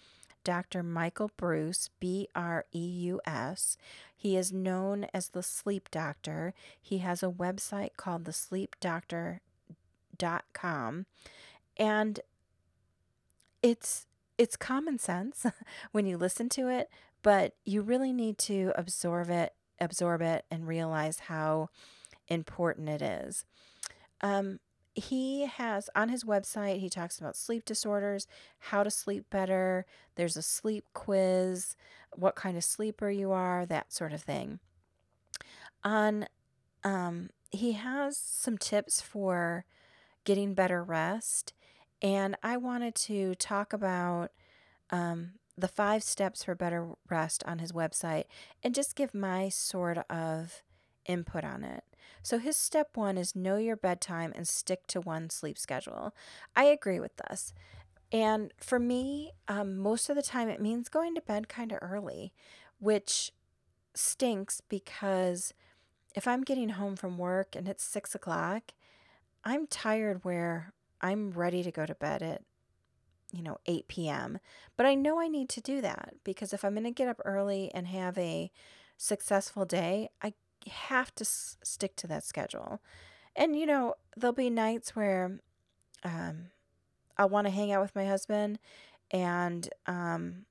Dr. 0.45 0.83
Michael 0.83 1.31
Breus, 1.39 1.91
B 2.01 2.29
R 2.35 2.65
E 2.73 2.79
U 2.79 3.21
S. 3.27 3.77
He 4.17 4.35
is 4.37 4.53
known 4.53 5.07
as 5.13 5.29
the 5.29 5.43
sleep 5.43 5.91
doctor. 5.91 6.55
He 6.81 6.99
has 6.99 7.23
a 7.23 7.29
website 7.29 7.97
called 7.97 8.25
thesleepdoctor.com 8.25 11.07
and 11.77 12.21
it's 13.63 14.07
it's 14.39 14.57
common 14.57 14.99
sense 14.99 15.45
when 15.93 16.07
you 16.07 16.17
listen 16.17 16.49
to 16.51 16.69
it, 16.69 16.89
but 17.23 17.55
you 17.65 17.83
really 17.83 18.13
need 18.13 18.39
to 18.39 18.73
absorb 18.77 19.29
it, 19.29 19.53
absorb 19.81 20.23
it 20.23 20.45
and 20.51 20.67
realize 20.67 21.19
how 21.21 21.69
important 22.29 22.89
it 22.89 23.03
is. 23.03 23.45
Um, 24.21 24.61
he 24.95 25.47
has 25.47 25.89
on 25.95 26.09
his 26.09 26.25
website, 26.25 26.81
he 26.81 26.89
talks 26.89 27.19
about 27.19 27.37
sleep 27.37 27.65
disorders, 27.65 28.27
how 28.59 28.83
to 28.83 28.91
sleep 28.91 29.27
better. 29.31 29.87
There's 30.17 30.37
a 30.37 30.43
sleep 30.43 30.85
quiz, 30.93 31.77
what 32.15 32.35
kind 32.35 32.57
of 32.57 32.65
sleeper 32.65 33.11
you 33.11 33.31
are, 33.33 33.65
that 33.67 33.93
sort 33.93 34.13
of 34.13 34.23
thing. 34.23 34.59
On, 35.85 36.27
um, 36.83 37.31
he 37.51 37.73
has 37.73 38.17
some 38.17 38.59
tips 38.59 39.01
for 39.01 39.65
getting 40.25 40.55
better 40.55 40.83
rest. 40.83 41.53
And 42.01 42.37
I 42.43 42.57
wanted 42.57 42.95
to 42.95 43.35
talk 43.35 43.73
about 43.73 44.31
um, 44.91 45.33
the 45.57 45.69
five 45.69 46.03
steps 46.03 46.45
for 46.45 46.55
better 46.55 46.91
rest 47.11 47.43
on 47.45 47.59
his 47.59 47.73
website 47.73 48.25
and 48.63 48.75
just 48.75 48.95
give 48.95 49.15
my 49.15 49.49
sort 49.49 49.99
of 50.09 50.63
input 51.07 51.45
on 51.45 51.65
it. 51.65 51.85
So, 52.23 52.39
his 52.39 52.57
step 52.57 52.91
one 52.95 53.19
is 53.19 53.37
know 53.37 53.57
your 53.57 53.77
bedtime 53.77 54.33
and 54.35 54.47
stick 54.47 54.87
to 54.89 55.01
one 55.01 55.31
sleep 55.31 55.59
schedule. 55.59 56.15
I 56.55 56.65
agree 56.65 57.01
with 57.01 57.17
this. 57.17 57.53
And 58.11 58.53
for 58.59 58.79
me, 58.79 59.33
um, 59.49 59.77
most 59.79 60.09
of 60.09 60.17
the 60.17 60.23
time 60.23 60.49
it 60.49 60.61
means 60.61 60.89
going 60.89 61.15
to 61.15 61.21
bed 61.21 61.49
kind 61.49 61.73
of 61.73 61.79
early, 61.83 62.33
which 62.79 63.33
stinks 63.95 64.63
because 64.69 65.53
if 66.15 66.27
I'm 66.27 66.43
getting 66.43 66.71
home 66.71 66.97
from 66.97 67.19
work 67.19 67.55
and 67.55 67.69
it's 67.69 67.85
six 67.85 68.15
o'clock, 68.15 68.73
I'm 69.45 69.67
tired 69.67 70.25
where 70.25 70.73
I'm 71.01 71.31
ready 71.31 71.63
to 71.63 71.71
go 71.71 71.87
to 71.87 71.95
bed 71.95 72.23
at, 72.23 72.43
you 73.33 73.43
know, 73.43 73.59
8 73.67 73.89
p.m. 73.89 74.39
But 74.77 74.87
I 74.87 74.95
know 74.95 75.21
I 75.21 75.29
need 75.29 75.49
to 75.51 75.61
do 75.61 75.81
that 75.81 76.15
because 76.25 76.53
if 76.53 76.65
I'm 76.65 76.75
going 76.75 76.85
to 76.85 76.91
get 76.91 77.09
up 77.09 77.21
early 77.25 77.71
and 77.75 77.87
have 77.87 78.17
a 78.19 78.51
successful 78.97 79.65
day, 79.65 80.11
I 80.23 80.35
have 80.69 81.15
to 81.17 81.23
s- 81.23 81.57
stick 81.63 81.97
to 81.97 82.07
that 82.09 82.25
schedule. 82.25 82.81
And, 83.37 83.55
you 83.57 83.67
know, 83.67 83.95
there'll 84.17 84.35
be 84.35 84.51
nights 84.51 84.97
where 84.97 85.39
um, 86.03 86.47
I'll 87.17 87.29
want 87.29 87.47
to 87.47 87.53
hang 87.53 87.73
out 87.73 87.83
with 87.83 87.95
my 87.95 88.07
husband 88.07 88.59
and 89.11 89.69
um, 89.87 90.47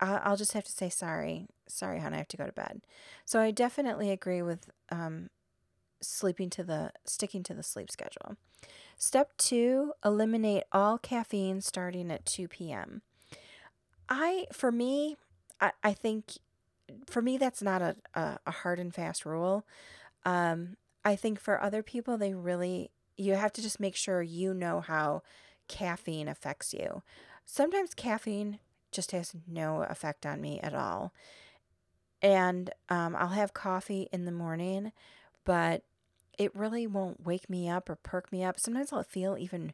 I- 0.00 0.18
I'll 0.18 0.36
just 0.36 0.52
have 0.52 0.64
to 0.64 0.72
say, 0.72 0.88
sorry, 0.88 1.46
sorry, 1.66 2.00
hon, 2.00 2.14
I 2.14 2.18
have 2.18 2.28
to 2.28 2.36
go 2.36 2.46
to 2.46 2.52
bed. 2.52 2.82
So 3.24 3.40
I 3.40 3.50
definitely 3.50 4.10
agree 4.10 4.42
with 4.42 4.70
um, 4.90 5.30
sleeping 6.00 6.50
to 6.50 6.64
the, 6.64 6.92
sticking 7.04 7.42
to 7.44 7.54
the 7.54 7.62
sleep 7.62 7.90
schedule. 7.90 8.36
Step 8.96 9.32
two, 9.36 9.92
eliminate 10.04 10.64
all 10.72 10.98
caffeine 10.98 11.60
starting 11.60 12.10
at 12.10 12.24
2 12.24 12.48
p.m. 12.48 13.02
I, 14.08 14.46
for 14.52 14.70
me, 14.70 15.16
I, 15.60 15.72
I 15.82 15.92
think 15.92 16.38
for 17.06 17.22
me, 17.22 17.38
that's 17.38 17.62
not 17.62 17.82
a, 17.82 17.96
a, 18.14 18.38
a 18.46 18.50
hard 18.50 18.78
and 18.78 18.94
fast 18.94 19.24
rule. 19.24 19.66
Um, 20.24 20.76
I 21.04 21.16
think 21.16 21.40
for 21.40 21.62
other 21.62 21.82
people, 21.82 22.16
they 22.16 22.34
really, 22.34 22.90
you 23.16 23.34
have 23.34 23.52
to 23.54 23.62
just 23.62 23.80
make 23.80 23.96
sure 23.96 24.22
you 24.22 24.54
know 24.54 24.80
how 24.80 25.22
caffeine 25.68 26.28
affects 26.28 26.72
you. 26.72 27.02
Sometimes 27.44 27.94
caffeine 27.94 28.58
just 28.90 29.10
has 29.10 29.34
no 29.46 29.82
effect 29.82 30.24
on 30.24 30.40
me 30.40 30.60
at 30.60 30.74
all. 30.74 31.12
And 32.22 32.70
um, 32.88 33.14
I'll 33.16 33.28
have 33.28 33.52
coffee 33.52 34.08
in 34.12 34.24
the 34.24 34.32
morning, 34.32 34.92
but 35.44 35.82
it 36.38 36.54
really 36.54 36.86
won't 36.86 37.24
wake 37.24 37.48
me 37.48 37.68
up 37.68 37.88
or 37.88 37.96
perk 37.96 38.30
me 38.32 38.44
up. 38.44 38.58
Sometimes 38.58 38.92
I'll 38.92 39.02
feel 39.02 39.36
even 39.38 39.72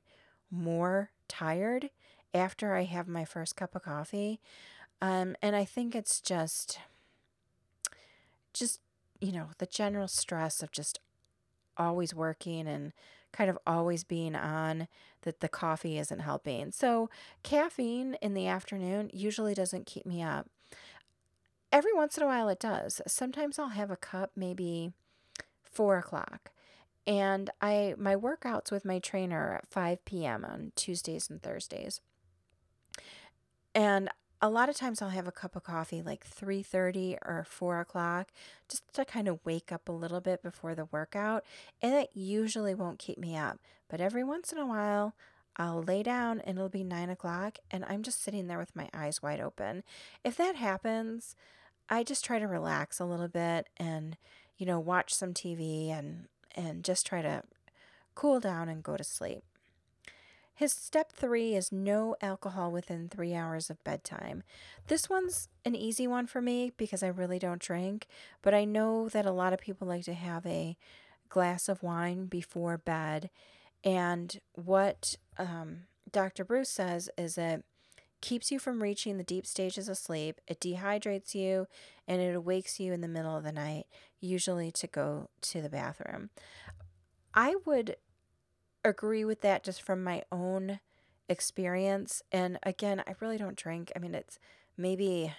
more 0.50 1.11
tired 1.29 1.90
after 2.35 2.75
I 2.75 2.85
have 2.85 3.09
my 3.09 3.25
first 3.25 3.57
cup 3.57 3.75
of 3.75 3.83
coffee. 3.83 4.40
Um, 5.02 5.37
and 5.43 5.57
I 5.57 5.64
think 5.64 5.95
it's 5.95 6.21
just 6.21 6.79
just, 8.52 8.81
you 9.21 9.33
know, 9.33 9.50
the 9.59 9.67
general 9.67 10.09
stress 10.09 10.62
of 10.62 10.73
just 10.73 10.99
always 11.76 12.14
working 12.14 12.67
and 12.67 12.93
kind 13.33 13.49
of 13.49 13.59
always 13.67 14.02
being 14.02 14.35
on 14.35 14.88
that 15.23 15.40
the 15.40 15.49
coffee 15.49 15.99
isn't 15.99 16.21
helping. 16.21 16.73
So, 16.73 17.09
caffeine 17.43 18.14
in 18.21 18.35
the 18.35 18.49
afternoon 18.49 19.11
usually 19.12 19.55
doesn't 19.55 19.87
keep 19.87 20.05
me 20.05 20.23
up. 20.23 20.49
Every 21.73 21.93
once 21.93 22.17
in 22.17 22.25
a 22.25 22.26
while, 22.26 22.49
it 22.49 22.59
does. 22.59 23.00
Sometimes 23.07 23.59
I'll 23.59 23.69
have 23.69 23.90
a 23.90 23.97
cup, 23.97 24.33
maybe 24.35 24.93
four 25.71 25.99
o'clock. 25.99 26.50
And 27.07 27.50
I 27.61 27.95
my 27.99 28.17
workouts 28.17 28.71
with 28.71 28.85
my 28.85 28.99
trainer 28.99 29.55
at 29.55 29.69
5 29.69 30.05
p.m. 30.05 30.45
on 30.45 30.73
Tuesdays 30.77 31.31
and 31.31 31.43
Thursdays. 31.43 32.00
And 33.75 34.11
a 34.43 34.49
lot 34.50 34.69
of 34.69 34.77
times 34.77 35.03
I'll 35.03 35.11
have 35.11 35.29
a 35.29 35.33
cup 35.33 35.55
of 35.55 35.65
coffee 35.65 36.03
like 36.03 36.27
3:30 36.27 37.19
or 37.25 37.45
4 37.49 37.81
o'clock 37.81 38.29
just 38.69 38.83
to 38.95 39.05
kind 39.05 39.29
of 39.29 39.45
wake 39.45 39.71
up 39.71 39.89
a 39.89 39.93
little 39.93 40.21
bit 40.21 40.43
before 40.43 40.75
the 40.75 40.87
workout 40.87 41.45
and 41.83 41.95
it 41.95 42.11
usually 42.15 42.75
won't 42.75 42.99
keep 42.99 43.19
me 43.19 43.37
up 43.37 43.59
but 43.89 44.00
every 44.00 44.25
once 44.25 44.50
in 44.50 44.59
a 44.59 44.67
while 44.67 45.15
I'll 45.57 45.83
lay 45.83 46.03
down 46.03 46.41
and 46.41 46.57
it'll 46.57 46.69
be 46.69 46.85
nine 46.85 47.11
o'clock 47.11 47.59
and 47.71 47.85
I'm 47.87 48.03
just 48.03 48.23
sitting 48.23 48.47
there 48.47 48.59
with 48.59 48.75
my 48.77 48.89
eyes 48.95 49.23
wide 49.23 49.41
open. 49.41 49.83
If 50.25 50.37
that 50.37 50.57
happens, 50.57 51.37
I 51.89 52.03
just 52.03 52.25
try 52.25 52.39
to 52.39 52.47
relax 52.47 53.00
a 53.00 53.05
little 53.05 53.29
bit 53.29 53.69
and, 53.77 54.17
you 54.61 54.67
know, 54.67 54.79
watch 54.79 55.14
some 55.14 55.33
TV 55.33 55.90
and 55.90 56.26
and 56.55 56.85
just 56.85 57.07
try 57.07 57.23
to 57.23 57.43
cool 58.14 58.38
down 58.38 58.69
and 58.69 58.83
go 58.83 58.97
to 58.97 59.02
sleep. 59.02 59.43
His 60.55 60.75
step 60.75 61.12
three 61.12 61.55
is 61.55 61.73
no 61.73 62.14
alcohol 62.21 62.71
within 62.71 63.09
three 63.09 63.35
hours 63.35 63.71
of 63.71 63.83
bedtime. 63.83 64.43
This 64.88 65.09
one's 65.09 65.49
an 65.64 65.75
easy 65.75 66.07
one 66.07 66.26
for 66.26 66.43
me 66.43 66.73
because 66.76 67.02
I 67.02 67.07
really 67.07 67.38
don't 67.38 67.62
drink, 67.62 68.07
but 68.43 68.52
I 68.52 68.67
know 68.67 69.09
that 69.09 69.25
a 69.25 69.33
lot 69.33 69.55
of 69.55 69.61
people 69.61 69.88
like 69.88 70.05
to 70.05 70.12
have 70.12 70.45
a 70.45 70.76
glass 71.31 71.67
of 71.67 71.83
wine 71.83 72.26
before 72.26 72.76
bed. 72.76 73.31
And 73.83 74.38
what 74.52 75.17
um, 75.38 75.85
Dr. 76.12 76.45
Breus 76.45 76.67
says 76.67 77.09
is 77.17 77.38
it 77.38 77.64
keeps 78.21 78.50
you 78.50 78.59
from 78.59 78.83
reaching 78.83 79.17
the 79.17 79.25
deep 79.25 79.47
stages 79.47 79.89
of 79.89 79.97
sleep, 79.97 80.41
it 80.47 80.61
dehydrates 80.61 81.35
you, 81.35 81.67
and 82.07 82.21
it 82.21 82.35
awakes 82.35 82.81
you 82.81 82.93
in 82.93 83.00
the 83.00 83.09
middle 83.09 83.37
of 83.37 83.45
the 83.45 83.53
night, 83.53 83.87
usually 84.21 84.71
to 84.73 84.87
go 84.87 85.29
to 85.43 85.61
the 85.61 85.69
bathroom. 85.69 86.31
I 87.35 87.57
would 87.65 87.97
agree 88.85 89.25
with 89.25 89.41
that 89.43 89.62
just 89.62 89.83
from 89.83 90.03
my 90.03 90.23
own 90.33 90.81
experience. 91.29 92.23
And 92.33 92.59
again, 92.62 93.03
I 93.07 93.15
really 93.21 93.39
don't 93.39 93.57
drink. 93.57 93.93
I 93.95 93.99
mean, 93.99 94.15
it's 94.15 94.39
maybe, 94.77 95.33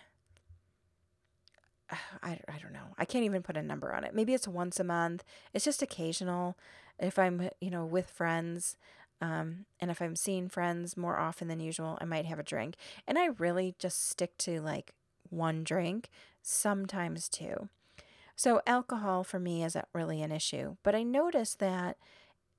I, 1.92 2.40
I 2.48 2.58
don't 2.62 2.74
know. 2.74 2.96
I 2.98 3.06
can't 3.06 3.26
even 3.26 3.44
put 3.44 3.58
a 3.58 3.64
number 3.64 3.94
on 3.94 4.04
it. 4.04 4.16
Maybe 4.16 4.34
it's 4.34 4.48
once 4.48 4.80
a 4.80 4.84
month. 4.84 5.24
It's 5.54 5.66
just 5.66 5.82
occasional. 5.82 6.58
If 7.00 7.18
I'm, 7.18 7.50
you 7.60 7.72
know, 7.72 7.86
with 7.86 8.10
friends, 8.10 8.78
um, 9.22 9.66
and 9.80 9.92
if 9.92 10.02
I'm 10.02 10.16
seeing 10.16 10.50
friends 10.50 10.98
more 10.98 11.18
often 11.18 11.48
than 11.48 11.60
usual, 11.60 11.98
I 12.02 12.06
might 12.06 12.26
have 12.26 12.40
a 12.40 12.44
drink. 12.44 12.76
And 13.08 13.20
I 13.20 13.28
really 13.38 13.76
just 13.78 14.10
stick 14.10 14.38
to 14.40 14.60
like 14.60 14.94
one 15.30 15.64
drink, 15.64 16.10
sometimes 16.42 17.30
two. 17.30 17.70
So 18.36 18.62
alcohol 18.66 19.24
for 19.24 19.40
me 19.40 19.64
isn't 19.64 19.88
really 19.94 20.24
an 20.24 20.32
issue. 20.32 20.78
But 20.82 20.96
I 20.96 21.04
notice 21.04 21.54
that 21.56 21.98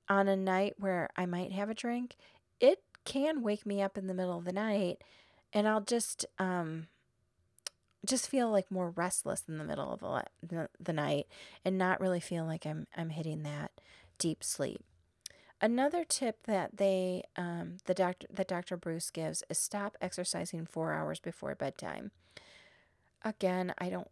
on 0.07 0.29
a 0.29 0.37
night 0.37 0.75
where 0.77 1.09
I 1.17 1.25
might 1.25 1.51
have 1.51 1.69
a 1.69 1.75
drink, 1.75 2.15
it 2.61 2.81
can 3.03 3.41
wake 3.41 3.65
me 3.65 3.81
up 3.81 3.97
in 3.97 4.07
the 4.07 4.13
middle 4.13 4.37
of 4.37 4.45
the 4.45 4.53
night 4.53 5.03
and 5.51 5.67
I'll 5.67 5.81
just 5.81 6.25
um 6.39 6.87
just 8.05 8.29
feel 8.29 8.49
like 8.49 8.71
more 8.71 8.89
restless 8.89 9.43
in 9.47 9.57
the 9.57 9.63
middle 9.63 9.93
of 9.93 10.25
the, 10.41 10.67
the, 10.77 10.91
night 10.91 11.25
and 11.63 11.77
not 11.77 12.01
really 12.01 12.19
feel 12.19 12.45
like 12.45 12.65
I'm 12.65 12.87
I'm 12.97 13.09
hitting 13.09 13.43
that 13.43 13.71
deep 14.17 14.43
sleep. 14.43 14.83
Another 15.63 16.03
tip 16.03 16.43
that 16.43 16.75
they 16.75 17.23
um, 17.37 17.77
the 17.85 17.93
doctor 17.93 18.27
that 18.29 18.49
Dr. 18.49 18.77
Breus 18.77 19.13
gives 19.13 19.45
is 19.49 19.57
stop 19.57 19.95
exercising 20.01 20.65
4 20.65 20.91
hours 20.91 21.21
before 21.21 21.55
bedtime. 21.55 22.11
Again, 23.23 23.73
I 23.77 23.89
don't 23.89 24.09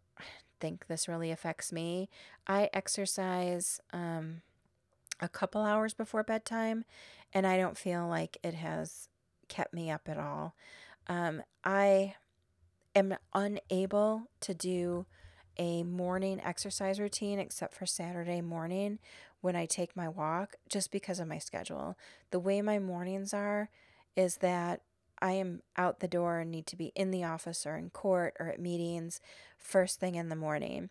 think 0.60 0.86
this 0.86 1.08
really 1.08 1.30
affects 1.30 1.70
me. 1.70 2.08
I 2.46 2.70
exercise 2.72 3.82
um, 3.92 4.40
a 5.20 5.28
couple 5.28 5.60
hours 5.60 5.92
before 5.92 6.22
bedtime, 6.22 6.86
and 7.34 7.46
I 7.46 7.58
don't 7.58 7.76
feel 7.76 8.08
like 8.08 8.38
it 8.42 8.54
has 8.54 9.10
kept 9.48 9.74
me 9.74 9.90
up 9.90 10.08
at 10.08 10.16
all. 10.16 10.54
Um, 11.06 11.42
I 11.64 12.14
am 12.96 13.14
unable 13.34 14.30
to 14.40 14.54
do 14.54 15.04
a 15.58 15.82
morning 15.82 16.40
exercise 16.42 17.00
routine 17.00 17.38
except 17.38 17.74
for 17.74 17.86
Saturday 17.86 18.40
morning 18.40 18.98
when 19.40 19.56
I 19.56 19.66
take 19.66 19.96
my 19.96 20.08
walk 20.08 20.56
just 20.68 20.90
because 20.90 21.20
of 21.20 21.28
my 21.28 21.38
schedule. 21.38 21.96
The 22.30 22.40
way 22.40 22.62
my 22.62 22.78
mornings 22.78 23.34
are 23.34 23.70
is 24.16 24.36
that 24.38 24.82
I 25.20 25.32
am 25.32 25.62
out 25.76 26.00
the 26.00 26.08
door 26.08 26.40
and 26.40 26.50
need 26.50 26.66
to 26.66 26.76
be 26.76 26.92
in 26.96 27.10
the 27.10 27.24
office 27.24 27.64
or 27.64 27.76
in 27.76 27.90
court 27.90 28.34
or 28.40 28.48
at 28.48 28.60
meetings 28.60 29.20
first 29.56 30.00
thing 30.00 30.16
in 30.16 30.28
the 30.28 30.36
morning. 30.36 30.90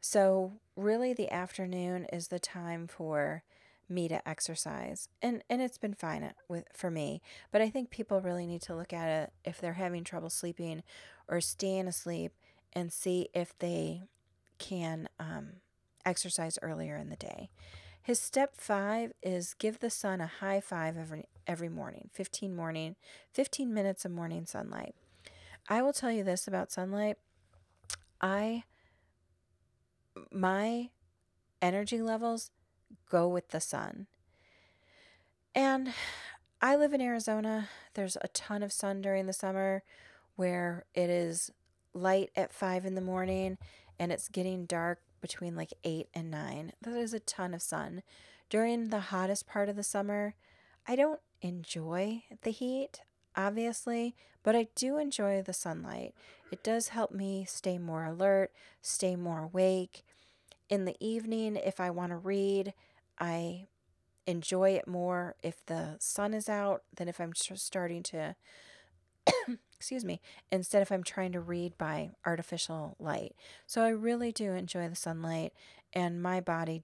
So, 0.00 0.52
really, 0.76 1.12
the 1.12 1.30
afternoon 1.32 2.06
is 2.12 2.28
the 2.28 2.38
time 2.38 2.86
for 2.86 3.42
me 3.88 4.08
to 4.08 4.28
exercise. 4.28 5.08
And 5.22 5.42
and 5.48 5.62
it's 5.62 5.78
been 5.78 5.94
fine 5.94 6.22
uh, 6.22 6.32
with 6.48 6.64
for 6.72 6.90
me, 6.90 7.22
but 7.50 7.62
I 7.62 7.70
think 7.70 7.90
people 7.90 8.20
really 8.20 8.46
need 8.46 8.62
to 8.62 8.76
look 8.76 8.92
at 8.92 9.08
it 9.08 9.32
if 9.44 9.60
they're 9.60 9.74
having 9.74 10.04
trouble 10.04 10.30
sleeping 10.30 10.82
or 11.28 11.40
staying 11.40 11.88
asleep 11.88 12.32
and 12.72 12.92
see 12.92 13.28
if 13.34 13.56
they 13.58 14.02
can 14.58 15.08
um, 15.18 15.54
exercise 16.04 16.58
earlier 16.62 16.96
in 16.96 17.10
the 17.10 17.16
day. 17.16 17.50
His 18.02 18.18
step 18.18 18.54
five 18.56 19.12
is 19.22 19.54
give 19.54 19.80
the 19.80 19.90
sun 19.90 20.20
a 20.20 20.26
high 20.26 20.60
five 20.60 20.96
every 20.96 21.26
every 21.46 21.68
morning, 21.68 22.08
15 22.12 22.54
morning, 22.54 22.96
15 23.32 23.72
minutes 23.72 24.04
of 24.04 24.10
morning 24.10 24.46
sunlight. 24.46 24.94
I 25.68 25.82
will 25.82 25.92
tell 25.92 26.10
you 26.10 26.24
this 26.24 26.48
about 26.48 26.72
sunlight. 26.72 27.18
I 28.20 28.64
my 30.32 30.88
energy 31.60 32.00
levels 32.00 32.50
go 33.10 33.28
with 33.28 33.48
the 33.48 33.60
sun. 33.60 34.06
And 35.54 35.92
I 36.60 36.76
live 36.76 36.92
in 36.92 37.00
Arizona. 37.00 37.68
There's 37.94 38.16
a 38.20 38.28
ton 38.28 38.62
of 38.62 38.72
sun 38.72 39.02
during 39.02 39.26
the 39.26 39.32
summer 39.32 39.82
where 40.36 40.84
it 40.94 41.10
is 41.10 41.50
light 41.98 42.30
at 42.36 42.52
five 42.52 42.84
in 42.84 42.94
the 42.94 43.00
morning 43.00 43.58
and 43.98 44.12
it's 44.12 44.28
getting 44.28 44.66
dark 44.66 45.00
between 45.20 45.56
like 45.56 45.72
eight 45.84 46.08
and 46.14 46.30
nine. 46.30 46.72
That 46.82 46.96
is 46.96 47.12
a 47.12 47.20
ton 47.20 47.54
of 47.54 47.62
sun. 47.62 48.02
During 48.48 48.88
the 48.88 49.00
hottest 49.00 49.46
part 49.46 49.68
of 49.68 49.76
the 49.76 49.82
summer, 49.82 50.34
I 50.86 50.96
don't 50.96 51.20
enjoy 51.42 52.24
the 52.42 52.50
heat, 52.50 53.00
obviously, 53.36 54.14
but 54.42 54.56
I 54.56 54.68
do 54.74 54.98
enjoy 54.98 55.42
the 55.42 55.52
sunlight. 55.52 56.14
It 56.50 56.62
does 56.62 56.88
help 56.88 57.12
me 57.12 57.44
stay 57.46 57.76
more 57.78 58.04
alert, 58.04 58.52
stay 58.80 59.16
more 59.16 59.40
awake. 59.40 60.04
In 60.70 60.84
the 60.84 60.96
evening, 61.00 61.56
if 61.56 61.80
I 61.80 61.90
want 61.90 62.10
to 62.10 62.16
read, 62.16 62.72
I 63.18 63.66
enjoy 64.26 64.70
it 64.70 64.86
more 64.86 65.34
if 65.42 65.64
the 65.66 65.96
sun 65.98 66.34
is 66.34 66.48
out 66.48 66.82
than 66.94 67.08
if 67.08 67.20
I'm 67.20 67.34
starting 67.34 68.02
to, 68.04 68.36
excuse 69.76 70.04
me, 70.04 70.20
instead 70.50 70.82
if 70.82 70.90
I'm 70.90 71.04
trying 71.04 71.32
to 71.32 71.40
read 71.40 71.78
by 71.78 72.10
artificial 72.26 72.96
light. 72.98 73.34
So 73.66 73.82
I 73.82 73.90
really 73.90 74.32
do 74.32 74.52
enjoy 74.52 74.88
the 74.88 74.96
sunlight, 74.96 75.52
and 75.92 76.22
my 76.22 76.40
body 76.40 76.82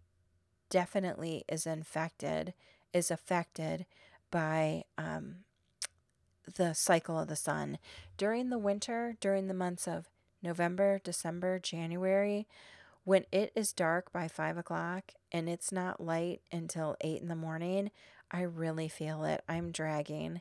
definitely 0.70 1.44
is 1.48 1.66
infected, 1.66 2.54
is 2.92 3.11
affected 3.11 3.87
by 4.30 4.85
um, 4.96 5.37
the 6.57 6.74
cycle 6.74 7.18
of 7.18 7.28
the 7.28 7.37
sun. 7.37 7.78
During 8.16 8.50
the 8.50 8.59
winter, 8.59 9.16
during 9.20 9.48
the 9.48 9.54
months 9.54 9.87
of 9.87 10.09
November, 10.42 11.00
December, 11.02 11.59
January, 11.59 12.46
when 13.04 13.24
it 13.33 13.52
is 13.54 13.72
dark 13.72 14.12
by 14.12 14.28
five 14.28 14.57
o'clock 14.57 15.12
and 15.30 15.48
it's 15.48 15.70
not 15.70 16.00
light 16.00 16.40
until 16.50 16.96
eight 17.00 17.20
in 17.20 17.28
the 17.28 17.37
morning, 17.37 17.90
I 18.30 18.42
really 18.42 18.88
feel 18.88 19.24
it. 19.24 19.42
I'm 19.48 19.70
dragging. 19.70 20.40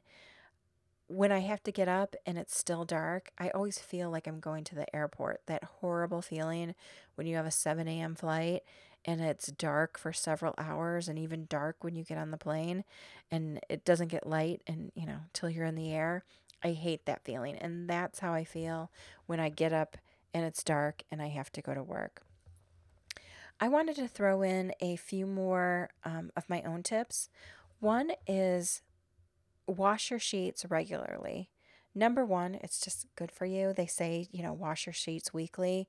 When 1.08 1.32
I 1.32 1.40
have 1.40 1.62
to 1.64 1.72
get 1.72 1.88
up 1.88 2.16
and 2.26 2.38
it's 2.38 2.58
still 2.58 2.86
dark, 2.86 3.32
I 3.38 3.50
always 3.50 3.78
feel 3.78 4.10
like 4.10 4.26
I'm 4.26 4.40
going 4.40 4.64
to 4.66 4.76
the 4.76 4.94
airport. 4.96 5.42
That 5.48 5.64
horrible 5.64 6.22
feeling 6.22 6.76
when 7.16 7.28
you 7.28 7.36
have 7.36 7.46
a 7.46 7.52
7 7.52 7.88
a.m. 7.88 8.16
flight 8.16 8.64
and 9.06 9.22
it's 9.22 9.48
dark 9.48 9.98
for 10.00 10.14
several 10.14 10.54
hours 10.58 11.10
and 11.10 11.20
even 11.20 11.46
dark 11.50 11.84
when 11.84 11.96
you 11.96 12.04
get 12.04 12.18
on 12.18 12.32
the 12.32 12.38
plane 12.38 12.84
and 13.30 13.60
it 13.70 13.84
doesn't 13.84 14.08
get 14.08 14.26
light 14.26 14.62
and, 14.66 14.92
you 14.96 15.06
know, 15.06 15.20
till 15.34 15.50
you're 15.50 15.66
in 15.66 15.76
the 15.76 15.92
air. 15.92 16.24
I 16.64 16.72
hate 16.72 17.06
that 17.06 17.26
feeling. 17.26 17.58
And 17.58 17.90
that's 17.90 18.20
how 18.20 18.34
I 18.34 18.46
feel 18.46 18.90
when 19.26 19.40
I 19.40 19.50
get 19.50 19.74
up 19.74 19.98
and 20.34 20.46
it's 20.46 20.64
dark 20.64 21.04
and 21.12 21.22
I 21.22 21.28
have 21.28 21.52
to 21.52 21.62
go 21.62 21.74
to 21.74 21.84
work. 21.84 22.24
I 23.60 23.68
wanted 23.68 23.96
to 23.98 24.08
throw 24.08 24.42
in 24.42 24.74
a 24.80 24.96
few 24.96 25.26
more 25.26 25.90
um, 26.04 26.32
of 26.36 26.50
my 26.50 26.62
own 26.64 26.84
tips. 26.84 27.30
One 27.80 28.12
is 28.26 28.82
wash 29.68 30.10
your 30.10 30.20
sheets 30.20 30.66
regularly. 30.70 31.50
Number 31.96 32.26
one, 32.26 32.56
it's 32.56 32.80
just 32.80 33.06
good 33.16 33.32
for 33.32 33.46
you. 33.46 33.74
They 33.74 33.86
say, 33.86 34.28
you 34.32 34.42
know, 34.44 34.54
wash 34.54 34.86
your 34.86 34.94
sheets 34.94 35.34
weekly. 35.34 35.88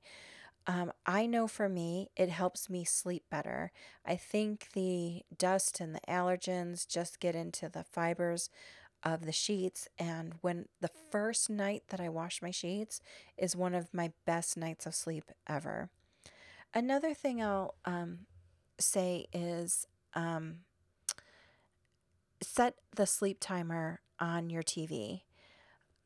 Um, 0.67 0.91
I 1.05 1.25
know 1.25 1.47
for 1.47 1.69
me, 1.69 2.09
it 2.15 2.29
helps 2.29 2.69
me 2.69 2.83
sleep 2.83 3.23
better. 3.29 3.71
I 4.05 4.15
think 4.15 4.69
the 4.73 5.21
dust 5.35 5.79
and 5.79 5.93
the 5.93 6.01
allergens 6.07 6.87
just 6.87 7.19
get 7.19 7.35
into 7.35 7.69
the 7.69 7.83
fibers 7.83 8.49
of 9.03 9.25
the 9.25 9.31
sheets. 9.31 9.87
And 9.99 10.33
when 10.41 10.67
the 10.81 10.89
first 11.11 11.49
night 11.49 11.83
that 11.89 11.99
I 11.99 12.09
wash 12.09 12.41
my 12.41 12.51
sheets 12.51 12.99
is 13.37 13.55
one 13.55 13.75
of 13.75 13.93
my 13.93 14.11
best 14.25 14.57
nights 14.57 14.85
of 14.87 14.95
sleep 14.95 15.31
ever. 15.47 15.89
Another 16.73 17.13
thing 17.13 17.41
I'll 17.41 17.75
um, 17.85 18.25
say 18.79 19.27
is 19.31 19.87
um, 20.15 20.57
set 22.55 22.75
the 22.95 23.05
sleep 23.05 23.37
timer 23.41 23.99
on 24.19 24.49
your 24.49 24.63
TV. 24.63 25.21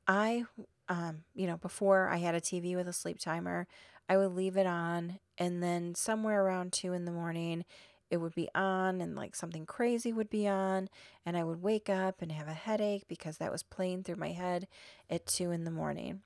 I, 0.08 0.46
um, 0.88 1.24
you 1.36 1.46
know, 1.46 1.58
before 1.58 2.10
I 2.10 2.18
had 2.18 2.34
a 2.34 2.42
TV 2.42 2.76
with 2.76 2.88
a 2.88 2.94
sleep 2.94 3.20
timer, 3.20 3.68
I 4.10 4.18
would 4.18 4.34
leave 4.34 4.58
it 4.58 4.66
on, 4.66 5.20
and 5.38 5.62
then 5.62 5.94
somewhere 5.94 6.44
around 6.44 6.74
two 6.74 6.94
in 6.94 7.06
the 7.06 7.12
morning, 7.12 7.66
it 8.10 8.18
would 8.18 8.34
be 8.34 8.50
on 8.56 9.02
and 9.02 9.16
like 9.16 9.36
something 9.36 9.68
crazy 9.68 10.12
would 10.12 10.32
be 10.32 10.48
on 10.48 10.90
and 11.24 11.38
I 11.38 11.44
would 11.44 11.62
wake 11.62 11.90
up 11.90 12.24
and 12.24 12.32
have 12.32 12.48
a 12.48 12.54
headache 12.54 13.08
because 13.08 13.38
that 13.38 13.52
was 13.52 13.62
playing 13.62 14.02
through 14.02 14.16
my 14.16 14.32
head 14.32 14.68
at 15.12 15.28
2 15.28 15.52
in 15.52 15.64
the 15.64 15.70
morning. 15.70 16.22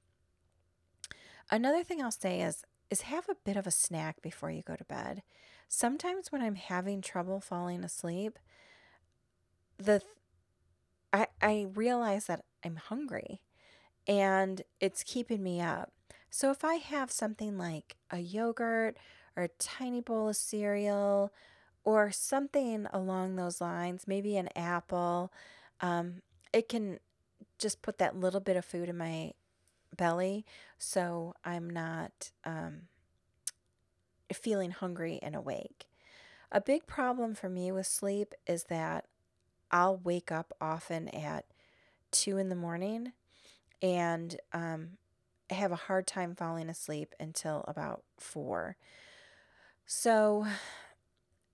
Another 1.52 1.84
thing 1.84 2.02
I'll 2.02 2.10
say 2.10 2.42
is 2.42 2.64
is 2.90 3.02
have 3.02 3.28
a 3.28 3.36
bit 3.44 3.58
of 3.58 3.68
a 3.68 3.72
snack 3.72 4.22
before 4.22 4.50
you 4.52 4.62
go 4.62 4.76
to 4.76 4.84
bed. 4.86 5.24
Sometimes 5.68 6.32
when 6.32 6.42
I'm 6.42 6.56
having 6.56 7.02
trouble 7.02 7.42
falling 7.42 7.84
asleep, 7.84 8.38
the 9.84 10.02
I 11.12 11.28
I 11.42 11.68
realize 11.74 12.26
that 12.28 12.44
I'm 12.64 12.76
hungry 12.78 13.42
and 14.08 14.62
it's 14.80 15.04
keeping 15.04 15.44
me 15.44 15.62
up. 15.62 15.92
So 16.30 16.50
if 16.52 16.64
I 16.64 16.76
have 16.76 17.12
something 17.12 17.58
like 17.58 17.96
a 18.10 18.20
yogurt 18.20 18.98
or 19.36 19.44
a 19.44 19.48
tiny 19.60 20.02
bowl 20.02 20.30
of 20.30 20.36
cereal 20.36 21.32
or 21.84 22.12
something 22.12 22.88
along 22.92 23.36
those 23.36 23.62
lines, 23.62 24.08
maybe 24.08 24.36
an 24.38 24.50
apple, 24.56 25.32
um, 25.82 26.22
it 26.52 26.68
can 26.70 27.00
just 27.60 27.82
put 27.82 27.98
that 28.00 28.16
little 28.20 28.40
bit 28.40 28.58
of 28.58 28.66
food 28.66 28.90
in 28.90 28.98
my 28.98 29.34
belly 29.96 30.46
so 30.78 31.36
I'm 31.46 31.70
not 31.70 32.32
um, 32.46 32.84
feeling 34.34 34.72
hungry 34.72 35.20
and 35.22 35.36
awake. 35.36 35.86
A 36.52 36.62
big 36.62 36.86
problem 36.86 37.36
for 37.36 37.50
me 37.50 37.72
with 37.72 37.88
sleep 37.88 38.34
is 38.46 38.66
that 38.66 39.06
I'll 39.74 39.98
wake 39.98 40.32
up 40.32 40.54
often 40.62 41.10
at 41.10 41.46
two 42.12 42.38
in 42.38 42.50
the 42.50 42.56
morning 42.56 43.12
and 43.82 44.40
um, 44.54 44.92
have 45.50 45.72
a 45.72 45.76
hard 45.76 46.06
time 46.06 46.36
falling 46.36 46.70
asleep 46.70 47.16
until 47.20 47.66
about 47.68 48.04
four. 48.20 48.78
So 49.86 50.46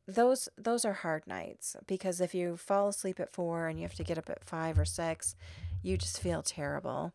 those 0.05 0.49
those 0.57 0.85
are 0.85 0.93
hard 0.93 1.25
nights 1.27 1.75
because 1.87 2.19
if 2.19 2.35
you 2.35 2.57
fall 2.57 2.89
asleep 2.89 3.19
at 3.19 3.31
four 3.31 3.67
and 3.67 3.79
you 3.79 3.83
have 3.83 3.95
to 3.95 4.03
get 4.03 4.17
up 4.17 4.29
at 4.29 4.43
five 4.43 4.77
or 4.77 4.85
six, 4.85 5.35
you 5.81 5.97
just 5.97 6.19
feel 6.19 6.43
terrible. 6.43 7.13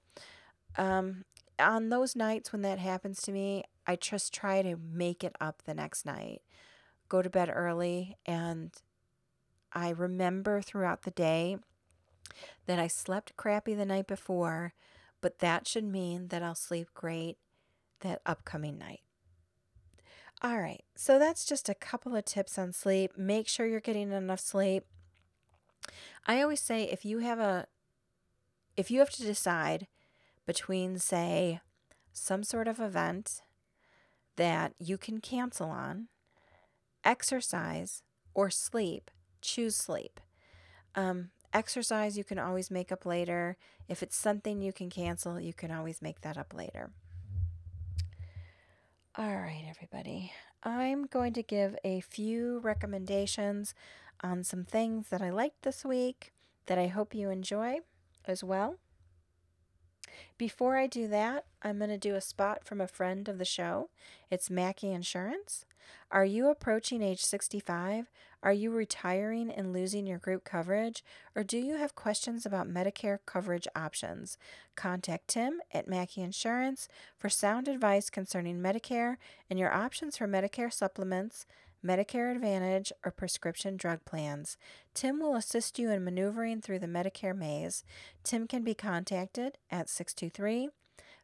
Um, 0.77 1.27
on 1.59 1.91
those 1.91 2.17
nights 2.17 2.51
when 2.51 2.63
that 2.63 2.79
happens 2.79 3.21
to 3.23 3.33
me, 3.33 3.65
I 3.87 3.97
just 3.97 4.33
try 4.33 4.63
to 4.63 4.77
make 4.77 5.23
it 5.23 5.37
up 5.39 5.63
the 5.67 5.75
next 5.75 6.07
night. 6.07 6.41
Go 7.11 7.21
to 7.21 7.29
bed 7.29 7.51
early 7.53 8.17
and 8.25 8.73
I 9.75 9.91
remember 9.91 10.61
throughout 10.61 11.03
the 11.03 11.11
day 11.11 11.59
that 12.67 12.79
I 12.79 12.87
slept 12.87 13.37
crappy 13.37 13.75
the 13.75 13.85
night 13.85 14.07
before, 14.07 14.73
but 15.21 15.41
that 15.41 15.67
should 15.67 15.85
mean 15.85 16.29
that 16.29 16.43
I'll 16.43 16.55
sleep 16.55 16.89
great 16.95 17.39
that 18.01 18.21
upcoming 18.25 18.79
night. 18.79 19.01
All 20.43 20.59
right, 20.59 20.85
so 20.95 21.19
that's 21.19 21.45
just 21.45 21.69
a 21.69 21.75
couple 21.75 22.15
of 22.15 22.25
tips 22.25 22.59
on 22.59 22.73
sleep. 22.73 23.17
Make 23.17 23.49
sure 23.49 23.67
you're 23.67 23.81
getting 23.81 24.13
enough 24.13 24.41
sleep. 24.41 24.85
I 26.27 26.41
always 26.43 26.61
say 26.61 26.85
if 26.85 27.05
you 27.05 27.19
have 27.19 27.39
a 27.39 27.67
if 28.77 28.91
you 28.91 28.99
have 28.99 29.11
to 29.11 29.23
decide 29.23 29.87
between 30.47 30.99
say 30.99 31.61
some 32.13 32.43
sort 32.43 32.69
of 32.69 32.81
event 32.81 33.43
that 34.37 34.75
you 34.79 34.99
can 34.99 35.21
cancel 35.21 35.69
on, 35.69 36.09
exercise, 37.05 38.03
or 38.35 38.51
sleep, 38.51 39.11
choose 39.45 39.77
sleep. 39.77 40.21
Um, 40.95 41.31
exercise 41.53 42.19
you 42.19 42.25
can 42.25 42.39
always 42.39 42.71
make 42.71 42.91
up 42.91 43.07
later. 43.07 43.57
If 43.89 44.03
it's 44.03 44.17
something 44.17 44.63
you 44.63 44.73
can 44.73 44.91
cancel, 44.91 45.39
you 45.39 45.53
can 45.53 45.71
always 45.71 46.03
make 46.03 46.23
that 46.23 46.37
up 46.37 46.55
later. 46.55 46.91
All 49.17 49.37
right, 49.37 49.65
everybody. 49.69 50.33
I'm 50.63 51.07
going 51.07 51.35
to 51.35 51.43
give 51.43 51.77
a 51.85 52.01
few 52.01 52.59
recommendations 52.61 53.75
on 54.23 54.43
some 54.43 54.65
things 54.65 55.09
that 55.11 55.21
I 55.21 55.31
liked 55.31 55.63
this 55.63 55.85
week 55.85 56.33
that 56.67 56.79
I 56.79 56.87
hope 56.87 57.15
you 57.15 57.31
enjoy 57.31 57.79
as 58.27 58.43
well. 58.43 58.77
Before 60.39 60.77
I 60.77 60.87
do 60.87 61.09
that, 61.09 61.45
I'm 61.63 61.79
going 61.79 61.91
to 61.91 61.99
do 61.99 62.15
a 62.15 62.21
spot 62.21 62.65
from 62.65 62.81
a 62.81 62.89
friend 62.89 63.29
of 63.29 63.39
the 63.39 63.45
show. 63.45 63.91
It's 64.31 64.51
Mackey 64.51 64.93
Insurance. 64.93 65.65
Are 66.11 66.25
you 66.25 66.49
approaching 66.49 67.03
age 67.03 67.25
65? 67.25 68.11
Are 68.43 68.53
you 68.53 68.71
retiring 68.71 69.51
and 69.51 69.73
losing 69.73 70.07
your 70.07 70.19
group 70.19 70.45
coverage? 70.45 71.03
Or 71.35 71.43
do 71.43 71.59
you 71.59 71.77
have 71.77 71.95
questions 71.95 72.45
about 72.45 72.69
Medicare 72.69 73.19
coverage 73.27 73.67
options? 73.75 74.37
Contact 74.77 75.29
Tim 75.29 75.61
at 75.73 75.89
Mackey 75.89 76.21
Insurance 76.21 76.89
for 77.17 77.29
sound 77.29 77.69
advice 77.69 78.11
concerning 78.11 78.61
Medicare 78.61 79.17
and 79.49 79.59
your 79.59 79.73
options 79.73 80.17
for 80.17 80.29
Medicare 80.29 80.73
supplements, 80.73 81.47
Medicare 81.85 82.35
Advantage, 82.35 82.93
or 83.05 83.11
prescription 83.11 83.77
drug 83.77 84.05
plans. 84.05 84.57
Tim 84.95 85.21
will 85.21 85.37
assist 85.37 85.79
you 85.79 85.91
in 85.91 86.05
maneuvering 86.05 86.61
through 86.61 86.79
the 86.79 86.87
Medicare 86.87 87.37
maze. 87.37 87.85
Tim 88.23 88.47
can 88.47 88.63
be 88.63 88.75
contacted 88.75 89.59
at 89.71 89.91
623 89.91 90.71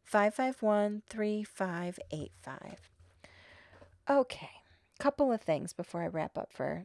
551 0.04 1.02
3585. 1.08 2.90
Okay, 4.08 4.50
couple 4.98 5.32
of 5.32 5.40
things 5.40 5.72
before 5.72 6.02
I 6.02 6.08
wrap 6.08 6.36
up 6.36 6.52
for 6.52 6.84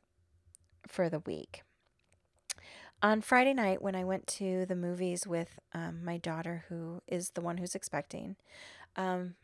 for 0.88 1.10
the 1.10 1.20
week. 1.20 1.64
On 3.02 3.22
Friday 3.22 3.54
night, 3.54 3.82
when 3.82 3.96
I 3.96 4.04
went 4.04 4.26
to 4.28 4.66
the 4.66 4.76
movies 4.76 5.28
with 5.28 5.60
um, 5.74 6.04
my 6.04 6.18
daughter, 6.18 6.64
who 6.70 7.02
is 7.08 7.32
the 7.32 7.42
one 7.42 7.58
who's 7.58 7.76
expecting, 7.76 8.36
um, 8.96 9.36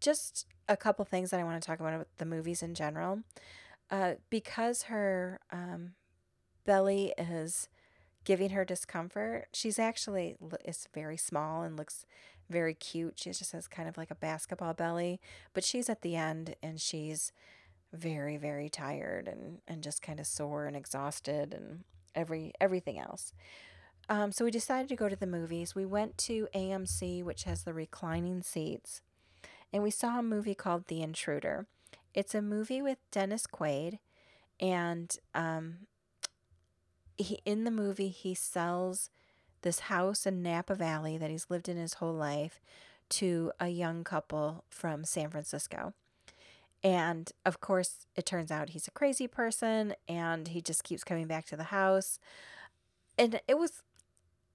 just 0.00 0.46
a 0.68 0.76
couple 0.76 1.04
things 1.04 1.30
that 1.30 1.40
I 1.40 1.44
want 1.44 1.60
to 1.62 1.66
talk 1.66 1.80
about 1.80 2.06
the 2.18 2.24
movies 2.24 2.62
in 2.62 2.74
general. 2.74 3.20
Uh, 3.90 4.14
because 4.30 4.84
her 4.84 5.40
um, 5.52 5.92
belly 6.64 7.12
is 7.18 7.68
giving 8.24 8.50
her 8.50 8.64
discomfort, 8.64 9.48
she's 9.52 9.78
actually 9.78 10.36
is 10.64 10.88
very 10.94 11.16
small 11.16 11.62
and 11.62 11.76
looks 11.76 12.06
very 12.48 12.74
cute. 12.74 13.18
She 13.18 13.30
just 13.30 13.52
has 13.52 13.68
kind 13.68 13.88
of 13.88 13.96
like 13.96 14.10
a 14.10 14.16
basketball 14.16 14.74
belly, 14.74 15.20
but 15.52 15.64
she's 15.64 15.88
at 15.88 16.02
the 16.02 16.16
end 16.16 16.56
and 16.62 16.80
she's 16.80 17.32
very 17.92 18.36
very 18.36 18.68
tired 18.68 19.28
and 19.28 19.58
and 19.68 19.80
just 19.80 20.02
kind 20.02 20.18
of 20.18 20.26
sore 20.26 20.66
and 20.66 20.74
exhausted 20.74 21.54
and 21.54 21.84
every 22.14 22.52
everything 22.60 22.98
else. 22.98 23.32
Um, 24.08 24.32
so 24.32 24.44
we 24.44 24.50
decided 24.50 24.88
to 24.88 24.96
go 24.96 25.08
to 25.08 25.16
the 25.16 25.26
movies. 25.26 25.74
We 25.74 25.86
went 25.86 26.18
to 26.18 26.48
AMC, 26.54 27.24
which 27.24 27.44
has 27.44 27.62
the 27.62 27.72
reclining 27.72 28.42
seats 28.42 29.00
and 29.74 29.82
we 29.82 29.90
saw 29.90 30.20
a 30.20 30.22
movie 30.22 30.54
called 30.54 30.86
The 30.86 31.02
Intruder. 31.02 31.66
It's 32.14 32.32
a 32.32 32.40
movie 32.40 32.80
with 32.80 32.98
Dennis 33.10 33.44
Quaid, 33.44 33.98
and 34.60 35.18
um, 35.34 35.88
he 37.18 37.40
in 37.44 37.64
the 37.64 37.72
movie 37.72 38.08
he 38.08 38.36
sells 38.36 39.10
this 39.62 39.80
house 39.80 40.26
in 40.26 40.42
Napa 40.42 40.76
Valley 40.76 41.18
that 41.18 41.28
he's 41.28 41.50
lived 41.50 41.68
in 41.68 41.76
his 41.76 41.94
whole 41.94 42.14
life 42.14 42.60
to 43.08 43.50
a 43.58 43.66
young 43.66 44.04
couple 44.04 44.62
from 44.68 45.04
San 45.04 45.30
Francisco. 45.30 45.92
And 46.84 47.32
of 47.44 47.60
course, 47.60 48.06
it 48.14 48.26
turns 48.26 48.52
out 48.52 48.70
he's 48.70 48.86
a 48.86 48.92
crazy 48.92 49.26
person 49.26 49.94
and 50.06 50.48
he 50.48 50.60
just 50.60 50.84
keeps 50.84 51.02
coming 51.02 51.26
back 51.26 51.46
to 51.46 51.56
the 51.56 51.64
house. 51.64 52.20
And 53.18 53.40
it 53.48 53.58
was 53.58 53.82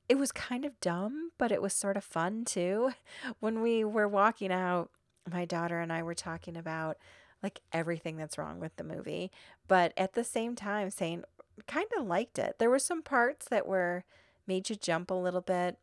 it 0.07 0.17
was 0.17 0.31
kind 0.31 0.63
of 0.63 0.79
dumb, 0.79 1.31
but 1.37 1.51
it 1.51 1.61
was 1.61 1.73
sort 1.73 1.97
of 1.97 2.05
fun 2.05 2.45
too. 2.45 2.91
When 3.41 3.61
we 3.61 3.83
were 3.83 4.07
walking 4.07 4.51
out, 4.51 4.91
my 5.29 5.45
daughter 5.45 5.79
and 5.79 5.91
I 5.91 6.03
were 6.03 6.15
talking 6.15 6.57
about 6.57 6.97
like 7.41 7.61
everything 7.71 8.17
that's 8.17 8.37
wrong 8.37 8.59
with 8.59 8.75
the 8.75 8.83
movie, 8.83 9.31
but 9.67 9.93
at 9.95 10.13
the 10.13 10.23
same 10.23 10.55
time 10.55 10.89
saying 10.89 11.23
kind 11.67 11.87
of 11.97 12.05
liked 12.05 12.39
it. 12.39 12.55
There 12.59 12.69
were 12.69 12.79
some 12.79 13.01
parts 13.01 13.47
that 13.49 13.67
were 13.67 14.03
made 14.47 14.69
you 14.69 14.75
jump 14.75 15.11
a 15.11 15.15
little 15.15 15.41
bit. 15.41 15.77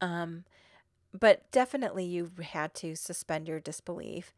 Um 0.00 0.44
but 1.18 1.50
definitely 1.50 2.04
you 2.04 2.30
had 2.42 2.74
to 2.74 2.94
suspend 2.94 3.48
your 3.48 3.60
disbelief. 3.60 4.34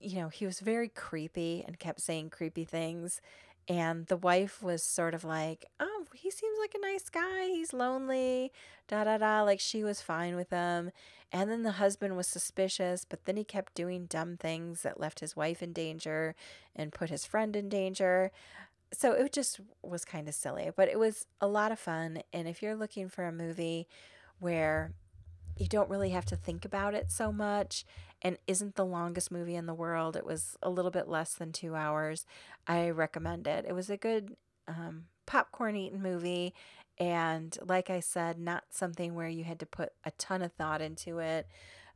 You 0.00 0.16
know, 0.16 0.28
he 0.28 0.44
was 0.44 0.58
very 0.60 0.88
creepy 0.88 1.62
and 1.66 1.78
kept 1.78 2.00
saying 2.00 2.30
creepy 2.30 2.64
things 2.64 3.20
and 3.68 4.06
the 4.06 4.16
wife 4.16 4.62
was 4.62 4.82
sort 4.82 5.14
of 5.14 5.24
like, 5.24 5.66
"Oh, 5.80 6.06
he 6.14 6.30
seems 6.30 6.58
like 6.58 6.74
a 6.74 6.80
nice 6.80 7.08
guy. 7.08 7.46
He's 7.46 7.72
lonely." 7.72 8.52
Da 8.88 9.04
da 9.04 9.18
da, 9.18 9.42
like 9.42 9.60
she 9.60 9.84
was 9.84 10.00
fine 10.00 10.36
with 10.36 10.50
him. 10.50 10.90
And 11.32 11.50
then 11.50 11.62
the 11.62 11.72
husband 11.72 12.16
was 12.16 12.26
suspicious, 12.26 13.06
but 13.06 13.24
then 13.24 13.36
he 13.36 13.44
kept 13.44 13.74
doing 13.74 14.04
dumb 14.06 14.36
things 14.36 14.82
that 14.82 15.00
left 15.00 15.20
his 15.20 15.34
wife 15.34 15.62
in 15.62 15.72
danger 15.72 16.34
and 16.76 16.92
put 16.92 17.08
his 17.08 17.24
friend 17.24 17.56
in 17.56 17.70
danger. 17.70 18.30
So 18.92 19.12
it 19.12 19.32
just 19.32 19.60
was 19.82 20.04
kind 20.04 20.28
of 20.28 20.34
silly, 20.34 20.70
but 20.76 20.88
it 20.88 20.98
was 20.98 21.26
a 21.40 21.46
lot 21.48 21.72
of 21.72 21.78
fun. 21.78 22.22
And 22.34 22.46
if 22.46 22.62
you're 22.62 22.76
looking 22.76 23.08
for 23.08 23.24
a 23.24 23.32
movie 23.32 23.88
where 24.40 24.92
you 25.56 25.66
don't 25.66 25.88
really 25.88 26.10
have 26.10 26.26
to 26.26 26.36
think 26.36 26.64
about 26.64 26.92
it 26.94 27.10
so 27.10 27.32
much 27.32 27.86
and 28.22 28.38
isn't 28.46 28.76
the 28.76 28.84
longest 28.84 29.30
movie 29.30 29.56
in 29.56 29.66
the 29.66 29.74
world, 29.74 30.16
it 30.16 30.24
was 30.24 30.56
a 30.62 30.70
little 30.70 30.90
bit 30.90 31.08
less 31.08 31.34
than 31.34 31.52
two 31.52 31.74
hours. 31.74 32.24
I 32.66 32.90
recommend 32.90 33.46
it. 33.46 33.64
It 33.68 33.74
was 33.74 33.90
a 33.90 33.96
good 33.96 34.36
um, 34.68 35.04
popcorn 35.26 35.76
eating 35.76 36.02
movie 36.02 36.54
and 36.98 37.56
like 37.66 37.90
I 37.90 38.00
said, 38.00 38.38
not 38.38 38.64
something 38.70 39.14
where 39.14 39.28
you 39.28 39.44
had 39.44 39.58
to 39.60 39.66
put 39.66 39.92
a 40.04 40.10
ton 40.12 40.42
of 40.42 40.52
thought 40.52 40.80
into 40.80 41.18
it 41.18 41.48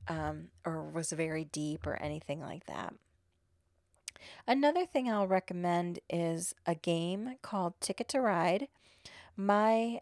um, 0.09 0.49
or 0.65 0.83
was 0.83 1.13
very 1.13 1.45
deep 1.45 1.87
or 1.87 1.95
anything 2.03 2.41
like 2.41 2.67
that. 2.67 2.95
Another 4.47 4.87
thing 4.87 5.11
I'll 5.11 5.27
recommend 5.27 6.01
is 6.09 6.55
a 6.67 6.75
game 6.75 7.37
called 7.43 7.75
Ticket 7.81 8.09
to 8.09 8.21
Ride. 8.21 8.69
My 9.37 10.01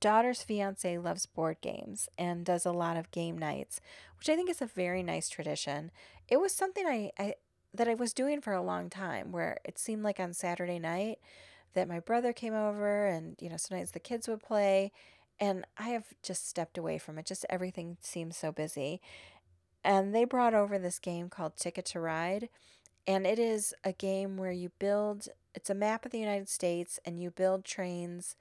daughter's 0.00 0.42
fiance 0.42 0.98
loves 0.98 1.26
board 1.26 1.58
games 1.60 2.08
and 2.18 2.44
does 2.44 2.66
a 2.66 2.72
lot 2.72 2.96
of 2.96 3.10
game 3.10 3.36
nights, 3.38 3.80
which 4.18 4.28
I 4.28 4.36
think 4.36 4.50
is 4.50 4.62
a 4.62 4.66
very 4.66 5.02
nice 5.02 5.28
tradition. 5.28 5.90
It 6.28 6.40
was 6.40 6.52
something 6.52 6.86
I, 6.86 7.10
I 7.18 7.34
that 7.74 7.88
I 7.88 7.94
was 7.94 8.14
doing 8.14 8.40
for 8.40 8.52
a 8.52 8.62
long 8.62 8.88
time 8.88 9.32
where 9.32 9.58
it 9.64 9.78
seemed 9.78 10.02
like 10.02 10.18
on 10.18 10.32
Saturday 10.32 10.78
night 10.78 11.18
that 11.74 11.88
my 11.88 12.00
brother 12.00 12.32
came 12.32 12.54
over 12.54 13.06
and 13.06 13.36
you 13.40 13.50
know 13.50 13.56
sometimes 13.58 13.90
the 13.90 14.00
kids 14.00 14.28
would 14.28 14.42
play 14.42 14.92
and 15.38 15.66
I 15.76 15.90
have 15.90 16.06
just 16.22 16.48
stepped 16.48 16.78
away 16.78 16.98
from 16.98 17.18
it. 17.18 17.26
Just 17.26 17.44
everything 17.50 17.98
seems 18.00 18.36
so 18.36 18.50
busy. 18.52 19.02
And 19.84 20.14
they 20.14 20.24
brought 20.24 20.54
over 20.54 20.78
this 20.78 20.98
game 20.98 21.28
called 21.28 21.56
Ticket 21.56 21.84
to 21.86 22.00
Ride 22.00 22.48
and 23.06 23.26
it 23.26 23.38
is 23.38 23.74
a 23.84 23.92
game 23.92 24.36
where 24.36 24.52
you 24.52 24.70
build 24.78 25.28
it's 25.54 25.70
a 25.70 25.74
map 25.74 26.04
of 26.04 26.12
the 26.12 26.18
United 26.18 26.48
States 26.48 26.98
and 27.04 27.20
you 27.20 27.30
build 27.30 27.64
trains 27.64 28.36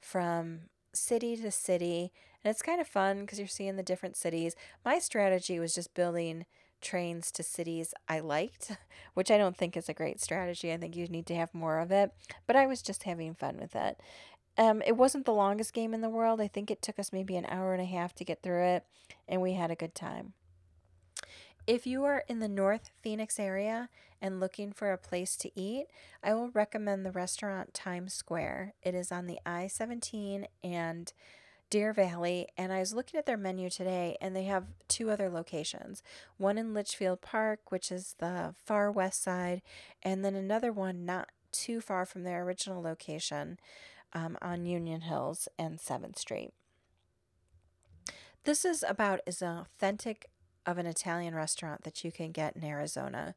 from 0.00 0.62
city 0.96 1.36
to 1.36 1.50
city 1.50 2.12
and 2.46 2.52
it's 2.52 2.62
kind 2.62 2.80
of 2.80 2.86
fun 2.86 3.22
because 3.22 3.40
you're 3.40 3.48
seeing 3.48 3.74
the 3.74 3.82
different 3.82 4.16
cities. 4.16 4.54
My 4.84 5.00
strategy 5.00 5.58
was 5.58 5.74
just 5.74 5.94
building 5.94 6.46
trains 6.80 7.32
to 7.32 7.42
cities 7.42 7.92
I 8.08 8.20
liked, 8.20 8.76
which 9.14 9.32
I 9.32 9.36
don't 9.36 9.56
think 9.56 9.76
is 9.76 9.88
a 9.88 9.94
great 9.94 10.20
strategy. 10.20 10.72
I 10.72 10.76
think 10.76 10.94
you 10.94 11.08
need 11.08 11.26
to 11.26 11.34
have 11.34 11.52
more 11.52 11.80
of 11.80 11.90
it, 11.90 12.12
but 12.46 12.54
I 12.54 12.66
was 12.66 12.82
just 12.82 13.02
having 13.02 13.34
fun 13.34 13.58
with 13.58 13.74
it. 13.74 14.00
Um, 14.56 14.80
it 14.86 14.96
wasn't 14.96 15.26
the 15.26 15.32
longest 15.32 15.74
game 15.74 15.92
in 15.92 16.02
the 16.02 16.08
world. 16.08 16.40
I 16.40 16.46
think 16.46 16.70
it 16.70 16.82
took 16.82 17.00
us 17.00 17.12
maybe 17.12 17.36
an 17.36 17.46
hour 17.46 17.72
and 17.72 17.82
a 17.82 17.86
half 17.86 18.14
to 18.14 18.24
get 18.24 18.42
through 18.42 18.64
it, 18.64 18.84
and 19.26 19.42
we 19.42 19.54
had 19.54 19.72
a 19.72 19.74
good 19.74 19.96
time. 19.96 20.34
If 21.66 21.84
you 21.84 22.04
are 22.04 22.22
in 22.28 22.38
the 22.38 22.46
North 22.46 22.90
Phoenix 23.02 23.40
area 23.40 23.88
and 24.22 24.38
looking 24.38 24.70
for 24.70 24.92
a 24.92 24.98
place 24.98 25.34
to 25.38 25.50
eat, 25.60 25.86
I 26.22 26.32
will 26.32 26.50
recommend 26.50 27.04
the 27.04 27.10
restaurant 27.10 27.74
Times 27.74 28.14
Square. 28.14 28.74
It 28.84 28.94
is 28.94 29.10
on 29.10 29.26
the 29.26 29.40
I 29.44 29.66
17 29.66 30.46
and 30.62 31.12
Deer 31.68 31.92
Valley, 31.92 32.46
and 32.56 32.72
I 32.72 32.78
was 32.78 32.94
looking 32.94 33.18
at 33.18 33.26
their 33.26 33.36
menu 33.36 33.68
today, 33.68 34.16
and 34.20 34.36
they 34.36 34.44
have 34.44 34.66
two 34.86 35.10
other 35.10 35.28
locations 35.28 36.04
one 36.36 36.56
in 36.56 36.72
Litchfield 36.72 37.20
Park, 37.20 37.72
which 37.72 37.90
is 37.90 38.14
the 38.20 38.54
far 38.64 38.92
west 38.92 39.24
side, 39.24 39.60
and 40.04 40.24
then 40.24 40.36
another 40.36 40.72
one 40.72 41.04
not 41.04 41.30
too 41.50 41.80
far 41.80 42.06
from 42.06 42.22
their 42.22 42.44
original 42.44 42.80
location 42.80 43.58
um, 44.12 44.38
on 44.40 44.66
Union 44.66 45.00
Hills 45.00 45.48
and 45.58 45.80
7th 45.80 46.16
Street. 46.16 46.52
This 48.44 48.64
is 48.64 48.84
about 48.86 49.18
as 49.26 49.42
authentic 49.42 50.28
of 50.66 50.78
an 50.78 50.86
Italian 50.86 51.34
restaurant 51.34 51.84
that 51.84 52.04
you 52.04 52.12
can 52.12 52.32
get 52.32 52.56
in 52.56 52.64
Arizona. 52.64 53.34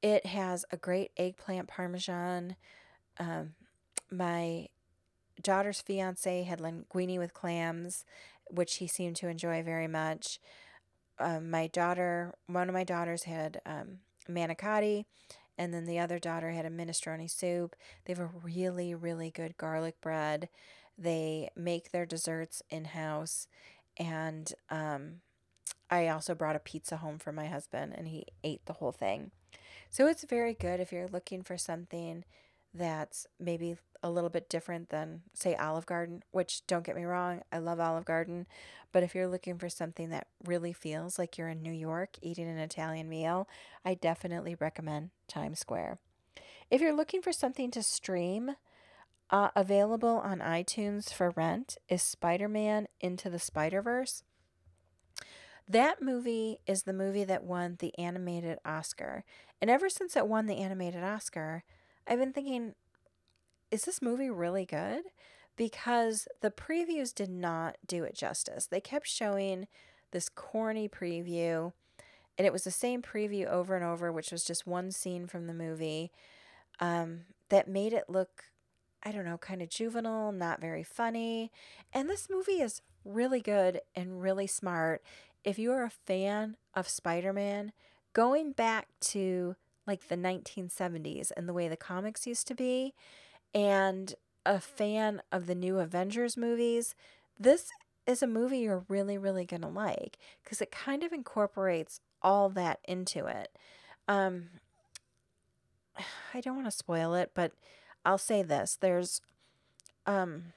It 0.00 0.26
has 0.26 0.64
a 0.70 0.76
great 0.76 1.10
eggplant 1.16 1.68
parmesan. 1.68 2.56
Um, 3.18 3.54
my 4.10 4.68
daughter's 5.42 5.80
fiance 5.80 6.42
had 6.44 6.60
linguine 6.60 7.18
with 7.18 7.34
clams, 7.34 8.04
which 8.50 8.76
he 8.76 8.86
seemed 8.86 9.16
to 9.16 9.28
enjoy 9.28 9.62
very 9.62 9.88
much. 9.88 10.38
Um, 11.18 11.50
my 11.50 11.66
daughter, 11.66 12.34
one 12.46 12.68
of 12.68 12.74
my 12.74 12.84
daughters 12.84 13.24
had 13.24 13.60
um, 13.66 13.98
manicotti, 14.28 15.04
and 15.58 15.72
then 15.72 15.84
the 15.84 15.98
other 15.98 16.18
daughter 16.18 16.50
had 16.50 16.64
a 16.64 16.70
minestrone 16.70 17.30
soup. 17.30 17.76
They 18.04 18.12
have 18.12 18.20
a 18.20 18.30
really, 18.42 18.94
really 18.94 19.30
good 19.30 19.56
garlic 19.56 20.00
bread. 20.00 20.48
They 20.98 21.50
make 21.56 21.90
their 21.90 22.06
desserts 22.06 22.62
in 22.70 22.86
house, 22.86 23.46
and 23.96 24.52
um, 24.70 25.20
I 25.92 26.08
also 26.08 26.34
brought 26.34 26.56
a 26.56 26.60
pizza 26.60 26.96
home 26.96 27.18
for 27.18 27.32
my 27.32 27.48
husband 27.48 27.92
and 27.94 28.08
he 28.08 28.24
ate 28.42 28.64
the 28.64 28.72
whole 28.72 28.92
thing. 28.92 29.30
So 29.90 30.06
it's 30.06 30.24
very 30.24 30.54
good 30.54 30.80
if 30.80 30.90
you're 30.90 31.06
looking 31.06 31.42
for 31.42 31.58
something 31.58 32.24
that's 32.72 33.26
maybe 33.38 33.76
a 34.02 34.08
little 34.08 34.30
bit 34.30 34.48
different 34.48 34.88
than, 34.88 35.20
say, 35.34 35.54
Olive 35.54 35.84
Garden, 35.84 36.22
which 36.30 36.66
don't 36.66 36.82
get 36.82 36.96
me 36.96 37.04
wrong, 37.04 37.42
I 37.52 37.58
love 37.58 37.78
Olive 37.78 38.06
Garden. 38.06 38.46
But 38.90 39.02
if 39.02 39.14
you're 39.14 39.28
looking 39.28 39.58
for 39.58 39.68
something 39.68 40.08
that 40.08 40.28
really 40.42 40.72
feels 40.72 41.18
like 41.18 41.36
you're 41.36 41.50
in 41.50 41.62
New 41.62 41.72
York 41.72 42.16
eating 42.22 42.48
an 42.48 42.58
Italian 42.58 43.10
meal, 43.10 43.46
I 43.84 43.92
definitely 43.92 44.56
recommend 44.58 45.10
Times 45.28 45.58
Square. 45.58 45.98
If 46.70 46.80
you're 46.80 46.96
looking 46.96 47.20
for 47.20 47.34
something 47.34 47.70
to 47.70 47.82
stream, 47.82 48.56
uh, 49.28 49.50
available 49.54 50.22
on 50.24 50.38
iTunes 50.38 51.12
for 51.12 51.32
rent 51.36 51.76
is 51.90 52.02
Spider 52.02 52.48
Man 52.48 52.88
Into 53.02 53.28
the 53.28 53.38
Spider 53.38 53.82
Verse. 53.82 54.22
That 55.68 56.02
movie 56.02 56.58
is 56.66 56.82
the 56.82 56.92
movie 56.92 57.24
that 57.24 57.44
won 57.44 57.76
the 57.78 57.96
animated 57.98 58.58
Oscar. 58.64 59.24
And 59.60 59.70
ever 59.70 59.88
since 59.88 60.16
it 60.16 60.26
won 60.26 60.46
the 60.46 60.58
animated 60.58 61.02
Oscar, 61.02 61.64
I've 62.06 62.18
been 62.18 62.32
thinking, 62.32 62.74
is 63.70 63.84
this 63.84 64.02
movie 64.02 64.30
really 64.30 64.66
good? 64.66 65.04
Because 65.56 66.26
the 66.40 66.50
previews 66.50 67.14
did 67.14 67.30
not 67.30 67.76
do 67.86 68.04
it 68.04 68.14
justice. 68.14 68.66
They 68.66 68.80
kept 68.80 69.06
showing 69.06 69.66
this 70.10 70.28
corny 70.28 70.88
preview, 70.88 71.72
and 72.36 72.46
it 72.46 72.52
was 72.52 72.64
the 72.64 72.70
same 72.70 73.02
preview 73.02 73.46
over 73.46 73.76
and 73.76 73.84
over, 73.84 74.12
which 74.12 74.32
was 74.32 74.44
just 74.44 74.66
one 74.66 74.90
scene 74.90 75.26
from 75.26 75.46
the 75.46 75.54
movie 75.54 76.10
um, 76.80 77.20
that 77.48 77.68
made 77.68 77.92
it 77.92 78.04
look, 78.08 78.44
I 79.02 79.12
don't 79.12 79.24
know, 79.24 79.38
kind 79.38 79.62
of 79.62 79.68
juvenile, 79.68 80.32
not 80.32 80.60
very 80.60 80.82
funny. 80.82 81.50
And 81.92 82.10
this 82.10 82.28
movie 82.28 82.60
is 82.60 82.82
really 83.04 83.40
good 83.40 83.80
and 83.94 84.22
really 84.22 84.46
smart 84.46 85.02
if 85.44 85.58
you're 85.58 85.84
a 85.84 85.90
fan 85.90 86.56
of 86.74 86.88
Spider 86.88 87.32
Man, 87.32 87.72
going 88.12 88.52
back 88.52 88.88
to 89.00 89.56
like 89.86 90.08
the 90.08 90.16
1970s 90.16 91.32
and 91.36 91.48
the 91.48 91.52
way 91.52 91.68
the 91.68 91.76
comics 91.76 92.26
used 92.26 92.46
to 92.48 92.54
be, 92.54 92.94
and 93.54 94.14
a 94.46 94.60
fan 94.60 95.22
of 95.30 95.46
the 95.46 95.54
new 95.54 95.78
Avengers 95.78 96.36
movies, 96.36 96.94
this 97.38 97.70
is 98.06 98.22
a 98.22 98.26
movie 98.26 98.58
you're 98.58 98.84
really, 98.88 99.18
really 99.18 99.44
going 99.44 99.62
to 99.62 99.68
like 99.68 100.18
because 100.42 100.60
it 100.60 100.70
kind 100.70 101.02
of 101.02 101.12
incorporates 101.12 102.00
all 102.22 102.48
that 102.50 102.80
into 102.84 103.26
it. 103.26 103.56
Um, 104.08 104.48
I 106.34 106.40
don't 106.40 106.56
want 106.56 106.68
to 106.68 106.76
spoil 106.76 107.14
it, 107.14 107.32
but 107.34 107.52
I'll 108.04 108.18
say 108.18 108.42
this 108.42 108.76
there's 108.80 109.20
um, 110.06 110.52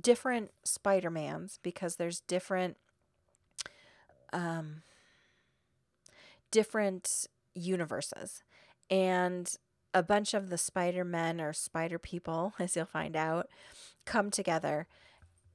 different 0.00 0.50
Spider-Mans 0.64 1.58
because 1.62 1.96
there's 1.96 2.20
different 2.20 2.76
um, 4.32 4.82
different 6.50 7.26
universes. 7.54 8.42
And 8.90 9.52
a 9.92 10.02
bunch 10.02 10.34
of 10.34 10.50
the 10.50 10.58
Spider 10.58 11.04
Men 11.04 11.40
or 11.40 11.52
Spider 11.52 11.98
People, 11.98 12.54
as 12.58 12.76
you'll 12.76 12.86
find 12.86 13.16
out, 13.16 13.48
come 14.04 14.30
together 14.30 14.86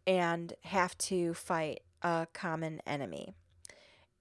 and 0.08 0.54
have 0.64 0.98
to 0.98 1.34
fight 1.34 1.82
a 2.02 2.28
common 2.34 2.82
enemy. 2.86 3.34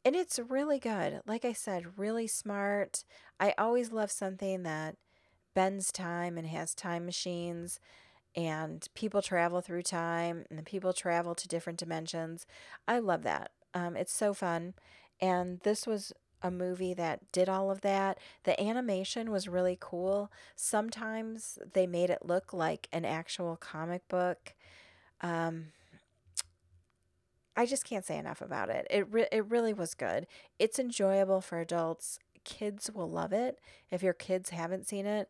And 0.04 0.14
it's 0.14 0.38
really 0.38 0.78
good. 0.78 1.20
Like 1.26 1.44
I 1.44 1.52
said, 1.52 1.98
really 1.98 2.26
smart. 2.26 3.04
I 3.40 3.54
always 3.56 3.90
love 3.90 4.10
something 4.10 4.62
that 4.62 4.96
bends 5.54 5.90
time 5.90 6.36
and 6.36 6.46
has 6.48 6.74
time 6.74 7.06
machines 7.06 7.80
and 8.36 8.86
people 8.94 9.22
travel 9.22 9.60
through 9.60 9.82
time 9.82 10.44
and 10.50 10.58
the 10.58 10.62
people 10.62 10.92
travel 10.92 11.34
to 11.34 11.48
different 11.48 11.78
dimensions. 11.78 12.46
I 12.86 12.98
love 12.98 13.22
that. 13.22 13.52
Um, 13.74 13.96
it's 13.96 14.12
so 14.12 14.34
fun. 14.34 14.74
And 15.20 15.60
this 15.60 15.86
was 15.86 16.12
a 16.42 16.50
movie 16.50 16.94
that 16.94 17.32
did 17.32 17.48
all 17.48 17.70
of 17.70 17.80
that. 17.82 18.18
The 18.44 18.60
animation 18.60 19.30
was 19.30 19.48
really 19.48 19.78
cool. 19.80 20.30
Sometimes 20.56 21.58
they 21.72 21.86
made 21.86 22.10
it 22.10 22.24
look 22.24 22.52
like 22.52 22.88
an 22.92 23.04
actual 23.04 23.56
comic 23.56 24.06
book. 24.08 24.54
Um, 25.22 25.66
I 27.56 27.66
just 27.66 27.84
can't 27.84 28.04
say 28.04 28.18
enough 28.18 28.40
about 28.40 28.68
it. 28.70 28.86
It 28.90 29.06
re- 29.12 29.28
it 29.30 29.46
really 29.46 29.72
was 29.72 29.94
good. 29.94 30.26
It's 30.58 30.78
enjoyable 30.78 31.40
for 31.40 31.60
adults. 31.60 32.18
Kids 32.44 32.90
will 32.92 33.08
love 33.10 33.32
it. 33.32 33.58
If 33.90 34.02
your 34.02 34.12
kids 34.12 34.50
haven't 34.50 34.86
seen 34.88 35.06
it, 35.06 35.28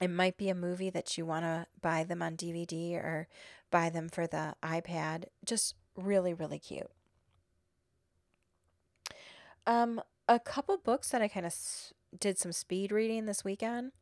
it 0.00 0.08
might 0.08 0.36
be 0.36 0.48
a 0.48 0.54
movie 0.54 0.90
that 0.90 1.16
you 1.18 1.26
want 1.26 1.44
to 1.44 1.66
buy 1.80 2.04
them 2.04 2.22
on 2.22 2.36
DVD 2.36 2.96
or 2.96 3.28
buy 3.70 3.90
them 3.90 4.08
for 4.08 4.26
the 4.26 4.54
iPad. 4.62 5.24
Just 5.44 5.74
really 5.96 6.34
really 6.34 6.58
cute. 6.58 6.90
Um, 9.66 10.00
a 10.28 10.38
couple 10.38 10.76
books 10.78 11.10
that 11.10 11.22
I 11.22 11.28
kind 11.28 11.46
of 11.46 11.52
s- 11.52 11.92
did 12.18 12.38
some 12.38 12.52
speed 12.52 12.92
reading 12.92 13.26
this 13.26 13.44
weekend. 13.44 13.92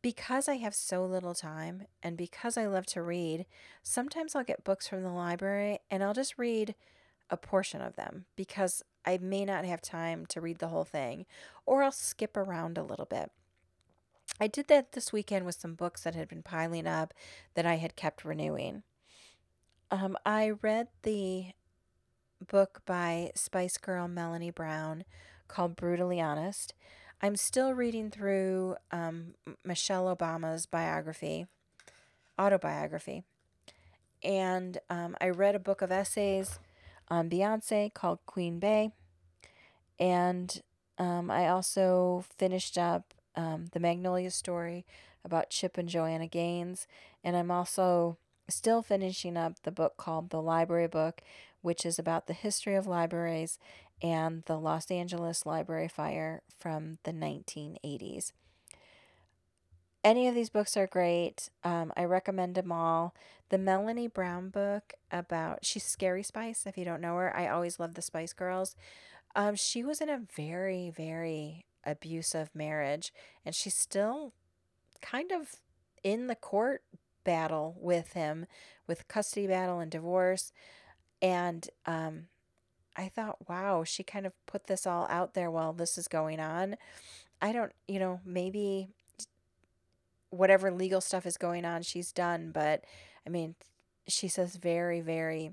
Because 0.00 0.48
I 0.48 0.56
have 0.56 0.74
so 0.74 1.06
little 1.06 1.34
time 1.34 1.84
and 2.02 2.16
because 2.16 2.56
I 2.56 2.66
love 2.66 2.86
to 2.86 3.02
read, 3.02 3.46
sometimes 3.84 4.34
I'll 4.34 4.42
get 4.42 4.64
books 4.64 4.88
from 4.88 5.04
the 5.04 5.12
library 5.12 5.78
and 5.92 6.02
I'll 6.02 6.12
just 6.12 6.36
read 6.36 6.74
a 7.30 7.36
portion 7.36 7.80
of 7.80 7.94
them 7.94 8.24
because 8.34 8.82
I 9.06 9.18
may 9.18 9.44
not 9.44 9.64
have 9.64 9.80
time 9.80 10.26
to 10.26 10.40
read 10.40 10.58
the 10.58 10.68
whole 10.68 10.84
thing 10.84 11.24
or 11.66 11.84
I'll 11.84 11.92
skip 11.92 12.36
around 12.36 12.78
a 12.78 12.82
little 12.82 13.06
bit. 13.06 13.30
I 14.40 14.48
did 14.48 14.66
that 14.68 14.90
this 14.90 15.12
weekend 15.12 15.46
with 15.46 15.60
some 15.60 15.74
books 15.74 16.02
that 16.02 16.16
had 16.16 16.28
been 16.28 16.42
piling 16.42 16.88
up 16.88 17.14
that 17.54 17.66
I 17.66 17.76
had 17.76 17.94
kept 17.94 18.24
renewing. 18.24 18.82
Um, 19.92 20.16
I 20.26 20.50
read 20.50 20.88
the 21.02 21.52
book 22.42 22.82
by 22.86 23.30
Spice 23.34 23.76
Girl 23.76 24.08
Melanie 24.08 24.50
Brown 24.50 25.04
called 25.48 25.76
Brutally 25.76 26.20
Honest. 26.20 26.74
I'm 27.20 27.36
still 27.36 27.72
reading 27.72 28.10
through 28.10 28.76
um, 28.90 29.34
Michelle 29.64 30.14
Obama's 30.14 30.66
biography, 30.66 31.46
autobiography. 32.38 33.22
And 34.24 34.78
um, 34.90 35.16
I 35.20 35.28
read 35.30 35.54
a 35.54 35.60
book 35.60 35.82
of 35.82 35.92
essays 35.92 36.58
on 37.08 37.30
Beyonce 37.30 37.92
called 37.92 38.18
Queen 38.26 38.58
Bey. 38.58 38.90
And 39.98 40.62
um, 40.98 41.30
I 41.30 41.48
also 41.48 42.24
finished 42.36 42.76
up 42.76 43.14
um, 43.36 43.66
the 43.72 43.80
Magnolia 43.80 44.30
story 44.30 44.84
about 45.24 45.50
Chip 45.50 45.78
and 45.78 45.88
Joanna 45.88 46.26
Gaines. 46.26 46.86
And 47.22 47.36
I'm 47.36 47.50
also 47.50 48.16
still 48.48 48.82
finishing 48.82 49.36
up 49.36 49.62
the 49.62 49.70
book 49.70 49.96
called 49.96 50.30
The 50.30 50.42
Library 50.42 50.88
Book, 50.88 51.22
which 51.62 51.86
is 51.86 51.98
about 51.98 52.26
the 52.26 52.32
history 52.32 52.74
of 52.74 52.86
libraries 52.86 53.58
and 54.02 54.42
the 54.46 54.58
Los 54.58 54.90
Angeles 54.90 55.46
Library 55.46 55.88
Fire 55.88 56.42
from 56.58 56.98
the 57.04 57.12
1980s. 57.12 58.32
Any 60.04 60.26
of 60.26 60.34
these 60.34 60.50
books 60.50 60.76
are 60.76 60.88
great. 60.88 61.48
Um, 61.62 61.92
I 61.96 62.04
recommend 62.04 62.56
them 62.56 62.72
all. 62.72 63.14
The 63.50 63.58
Melanie 63.58 64.08
Brown 64.08 64.48
book 64.48 64.94
about, 65.12 65.64
she's 65.64 65.84
Scary 65.84 66.24
Spice, 66.24 66.66
if 66.66 66.76
you 66.76 66.84
don't 66.84 67.00
know 67.00 67.16
her. 67.16 67.34
I 67.36 67.46
always 67.46 67.78
love 67.78 67.94
the 67.94 68.02
Spice 68.02 68.32
Girls. 68.32 68.74
Um, 69.36 69.54
she 69.54 69.84
was 69.84 70.00
in 70.00 70.08
a 70.08 70.22
very, 70.34 70.90
very 70.90 71.64
abusive 71.84 72.50
marriage, 72.54 73.12
and 73.44 73.54
she's 73.54 73.74
still 73.74 74.32
kind 75.00 75.30
of 75.30 75.56
in 76.02 76.26
the 76.26 76.34
court 76.34 76.82
battle 77.24 77.76
with 77.78 78.14
him, 78.14 78.46
with 78.86 79.06
custody 79.06 79.46
battle 79.46 79.78
and 79.78 79.90
divorce. 79.90 80.52
And 81.22 81.68
um, 81.86 82.24
I 82.96 83.08
thought, 83.08 83.48
wow, 83.48 83.84
she 83.84 84.02
kind 84.02 84.26
of 84.26 84.32
put 84.46 84.66
this 84.66 84.86
all 84.86 85.06
out 85.08 85.34
there 85.34 85.50
while 85.50 85.72
this 85.72 85.96
is 85.96 86.08
going 86.08 86.40
on. 86.40 86.76
I 87.40 87.52
don't, 87.52 87.72
you 87.88 87.98
know, 87.98 88.20
maybe 88.26 88.88
whatever 90.30 90.70
legal 90.70 91.00
stuff 91.00 91.24
is 91.24 91.36
going 91.36 91.64
on, 91.64 91.82
she's 91.82 92.12
done. 92.12 92.50
But 92.52 92.84
I 93.26 93.30
mean, 93.30 93.54
she 94.08 94.28
says 94.28 94.56
very, 94.56 95.00
very 95.00 95.52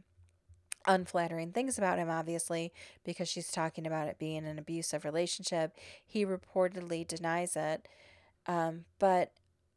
unflattering 0.87 1.51
things 1.51 1.77
about 1.77 1.99
him, 1.99 2.09
obviously, 2.09 2.73
because 3.03 3.29
she's 3.29 3.51
talking 3.51 3.85
about 3.85 4.07
it 4.07 4.17
being 4.17 4.45
an 4.45 4.57
abusive 4.57 5.05
relationship. 5.05 5.75
He 6.05 6.25
reportedly 6.25 7.07
denies 7.07 7.55
it. 7.55 7.87
Um, 8.47 8.85
but 8.97 9.31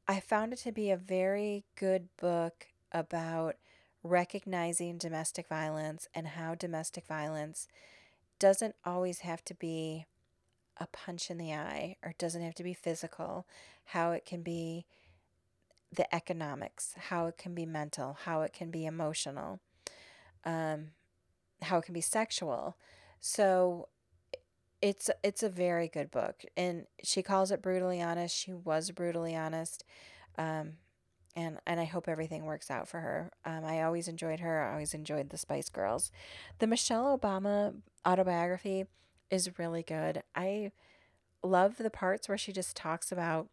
I 0.08 0.20
found 0.20 0.52
it 0.52 0.60
to 0.60 0.72
be 0.72 0.90
a 0.90 0.96
very 0.96 1.64
good 1.76 2.08
book 2.18 2.66
about 2.92 3.56
recognizing 4.02 4.98
domestic 4.98 5.48
violence 5.48 6.08
and 6.14 6.28
how 6.28 6.54
domestic 6.54 7.06
violence 7.06 7.68
doesn't 8.38 8.74
always 8.84 9.20
have 9.20 9.44
to 9.44 9.54
be 9.54 10.06
a 10.78 10.86
punch 10.86 11.30
in 11.30 11.38
the 11.38 11.52
eye 11.52 11.96
or 12.04 12.14
doesn't 12.18 12.42
have 12.42 12.54
to 12.54 12.64
be 12.64 12.74
physical, 12.74 13.46
how 13.86 14.12
it 14.12 14.24
can 14.24 14.42
be 14.42 14.84
the 15.94 16.12
economics, 16.14 16.94
how 17.08 17.26
it 17.26 17.36
can 17.36 17.54
be 17.54 17.66
mental, 17.66 18.16
how 18.24 18.42
it 18.42 18.52
can 18.52 18.70
be 18.70 18.86
emotional, 18.86 19.60
um, 20.44 20.88
how 21.62 21.78
it 21.78 21.84
can 21.84 21.94
be 21.94 22.00
sexual. 22.00 22.76
So 23.20 23.88
it's 24.80 25.10
it's 25.22 25.42
a 25.42 25.48
very 25.48 25.86
good 25.86 26.10
book, 26.10 26.42
and 26.56 26.86
she 27.04 27.22
calls 27.22 27.52
it 27.52 27.62
brutally 27.62 28.02
honest. 28.02 28.34
She 28.36 28.52
was 28.52 28.90
brutally 28.90 29.36
honest. 29.36 29.84
Um, 30.36 30.72
and 31.34 31.58
and 31.66 31.80
I 31.80 31.84
hope 31.84 32.08
everything 32.08 32.44
works 32.44 32.70
out 32.70 32.88
for 32.88 33.00
her. 33.00 33.30
Um, 33.44 33.64
I 33.64 33.82
always 33.82 34.08
enjoyed 34.08 34.40
her. 34.40 34.62
I 34.62 34.72
always 34.72 34.94
enjoyed 34.94 35.30
the 35.30 35.38
Spice 35.38 35.68
Girls. 35.68 36.10
The 36.58 36.66
Michelle 36.66 37.18
Obama 37.18 37.74
autobiography 38.06 38.86
is 39.30 39.58
really 39.58 39.82
good. 39.82 40.22
I 40.34 40.72
love 41.42 41.78
the 41.78 41.90
parts 41.90 42.28
where 42.28 42.38
she 42.38 42.52
just 42.52 42.76
talks 42.76 43.10
about 43.10 43.48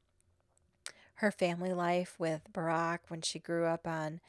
her 1.15 1.31
family 1.31 1.73
life 1.73 2.15
with 2.17 2.41
Barack 2.53 2.99
when 3.09 3.21
she 3.21 3.39
grew 3.39 3.65
up 3.65 3.87
on 3.87 4.21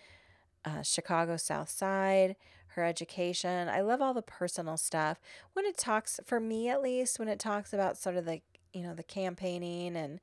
uh, 0.64 0.82
Chicago 0.82 1.36
South 1.36 1.70
Side, 1.70 2.36
her 2.68 2.84
education. 2.84 3.68
I 3.68 3.80
love 3.80 4.00
all 4.00 4.14
the 4.14 4.22
personal 4.22 4.76
stuff. 4.76 5.20
When 5.52 5.64
it 5.64 5.76
talks, 5.76 6.20
for 6.24 6.40
me 6.40 6.68
at 6.68 6.82
least, 6.82 7.18
when 7.18 7.28
it 7.28 7.38
talks 7.38 7.72
about 7.72 7.98
sort 7.98 8.16
of 8.16 8.24
the 8.24 8.40
you 8.72 8.82
know 8.82 8.94
the 8.94 9.02
campaigning 9.02 9.96
and 9.96 10.20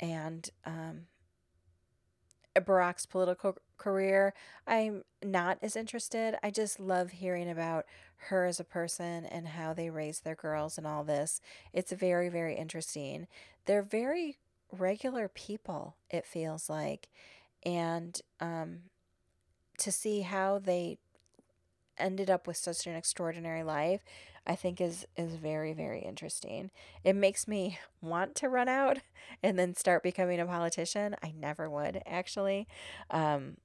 and 0.00 0.48
um, 0.64 1.02
Barack's 2.60 3.06
political 3.06 3.56
career, 3.78 4.34
I'm 4.66 5.04
not 5.24 5.58
as 5.62 5.76
interested. 5.76 6.36
I 6.42 6.50
just 6.50 6.78
love 6.78 7.10
hearing 7.10 7.50
about 7.50 7.86
her 8.28 8.44
as 8.44 8.60
a 8.60 8.64
person 8.64 9.24
and 9.24 9.48
how 9.48 9.72
they 9.72 9.90
raise 9.90 10.20
their 10.20 10.34
girls 10.34 10.78
and 10.78 10.86
all 10.86 11.04
this. 11.04 11.40
It's 11.72 11.92
very, 11.92 12.28
very 12.28 12.56
interesting. 12.56 13.26
They're 13.66 13.82
very 13.82 14.38
regular 14.70 15.28
people, 15.28 15.96
it 16.10 16.26
feels 16.26 16.68
like. 16.68 17.08
And 17.64 18.20
um, 18.40 18.78
to 19.78 19.92
see 19.92 20.20
how 20.20 20.58
they 20.58 20.98
ended 21.98 22.30
up 22.30 22.46
with 22.46 22.56
such 22.56 22.86
an 22.86 22.94
extraordinary 22.94 23.62
life 23.62 24.02
I 24.46 24.56
think 24.56 24.80
is 24.80 25.06
is 25.16 25.34
very 25.36 25.72
very 25.72 26.00
interesting. 26.00 26.70
It 27.04 27.14
makes 27.14 27.46
me 27.46 27.78
want 28.00 28.34
to 28.36 28.48
run 28.48 28.68
out 28.68 28.98
and 29.42 29.58
then 29.58 29.74
start 29.74 30.02
becoming 30.02 30.40
a 30.40 30.46
politician. 30.46 31.16
I 31.22 31.32
never 31.36 31.70
would 31.70 32.02
actually. 32.06 32.66
Um, 33.10 33.56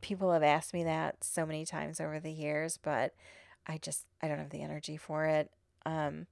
people 0.00 0.32
have 0.32 0.42
asked 0.42 0.74
me 0.74 0.84
that 0.84 1.24
so 1.24 1.46
many 1.46 1.64
times 1.64 2.00
over 2.00 2.20
the 2.20 2.32
years, 2.32 2.78
but 2.82 3.14
I 3.66 3.78
just 3.78 4.06
I 4.22 4.28
don't 4.28 4.38
have 4.38 4.50
the 4.50 4.62
energy 4.62 4.96
for 4.96 5.24
it. 5.24 5.50
Um, 5.86 6.26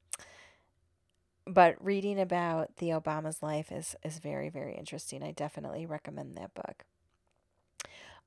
but 1.46 1.82
reading 1.84 2.20
about 2.20 2.76
the 2.76 2.90
Obama's 2.90 3.42
life 3.42 3.72
is 3.72 3.96
is 4.04 4.18
very 4.18 4.50
very 4.50 4.74
interesting. 4.74 5.22
I 5.22 5.32
definitely 5.32 5.86
recommend 5.86 6.36
that 6.36 6.54
book. 6.54 6.84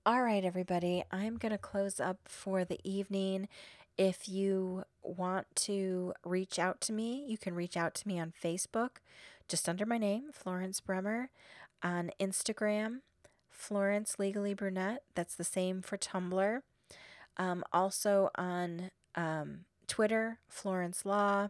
All 0.07 0.21
right, 0.21 0.45
everybody, 0.45 1.03
I'm 1.11 1.37
going 1.37 1.51
to 1.51 1.57
close 1.57 1.99
up 1.99 2.19
for 2.25 2.63
the 2.63 2.77
evening. 2.83 3.47
If 3.97 4.29
you 4.29 4.83
want 5.01 5.47
to 5.55 6.13
reach 6.23 6.59
out 6.59 6.79
to 6.81 6.93
me, 6.93 7.25
you 7.27 7.39
can 7.39 7.55
reach 7.55 7.75
out 7.75 7.95
to 7.95 8.07
me 8.07 8.19
on 8.19 8.31
Facebook, 8.31 8.97
just 9.47 9.67
under 9.67 9.83
my 9.83 9.97
name, 9.97 10.25
Florence 10.31 10.79
Bremer, 10.79 11.31
on 11.81 12.11
Instagram, 12.19 12.99
Florence 13.49 14.17
Legally 14.19 14.53
Brunette. 14.53 15.01
That's 15.15 15.33
the 15.33 15.43
same 15.43 15.81
for 15.81 15.97
Tumblr. 15.97 16.59
Um, 17.37 17.63
also 17.73 18.29
on 18.35 18.91
um, 19.15 19.61
Twitter, 19.87 20.37
Florence 20.47 21.03
Law. 21.03 21.49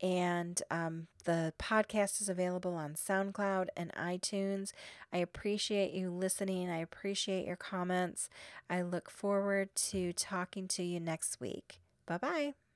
And 0.00 0.62
um, 0.70 1.08
the 1.24 1.52
podcast 1.58 2.20
is 2.20 2.28
available 2.28 2.74
on 2.74 2.94
SoundCloud 2.94 3.66
and 3.76 3.92
iTunes. 3.94 4.72
I 5.12 5.18
appreciate 5.18 5.92
you 5.92 6.10
listening. 6.10 6.70
I 6.70 6.78
appreciate 6.78 7.46
your 7.46 7.56
comments. 7.56 8.28
I 8.70 8.82
look 8.82 9.10
forward 9.10 9.74
to 9.90 10.12
talking 10.12 10.68
to 10.68 10.82
you 10.82 11.00
next 11.00 11.40
week. 11.40 11.80
Bye 12.06 12.18
bye. 12.18 12.67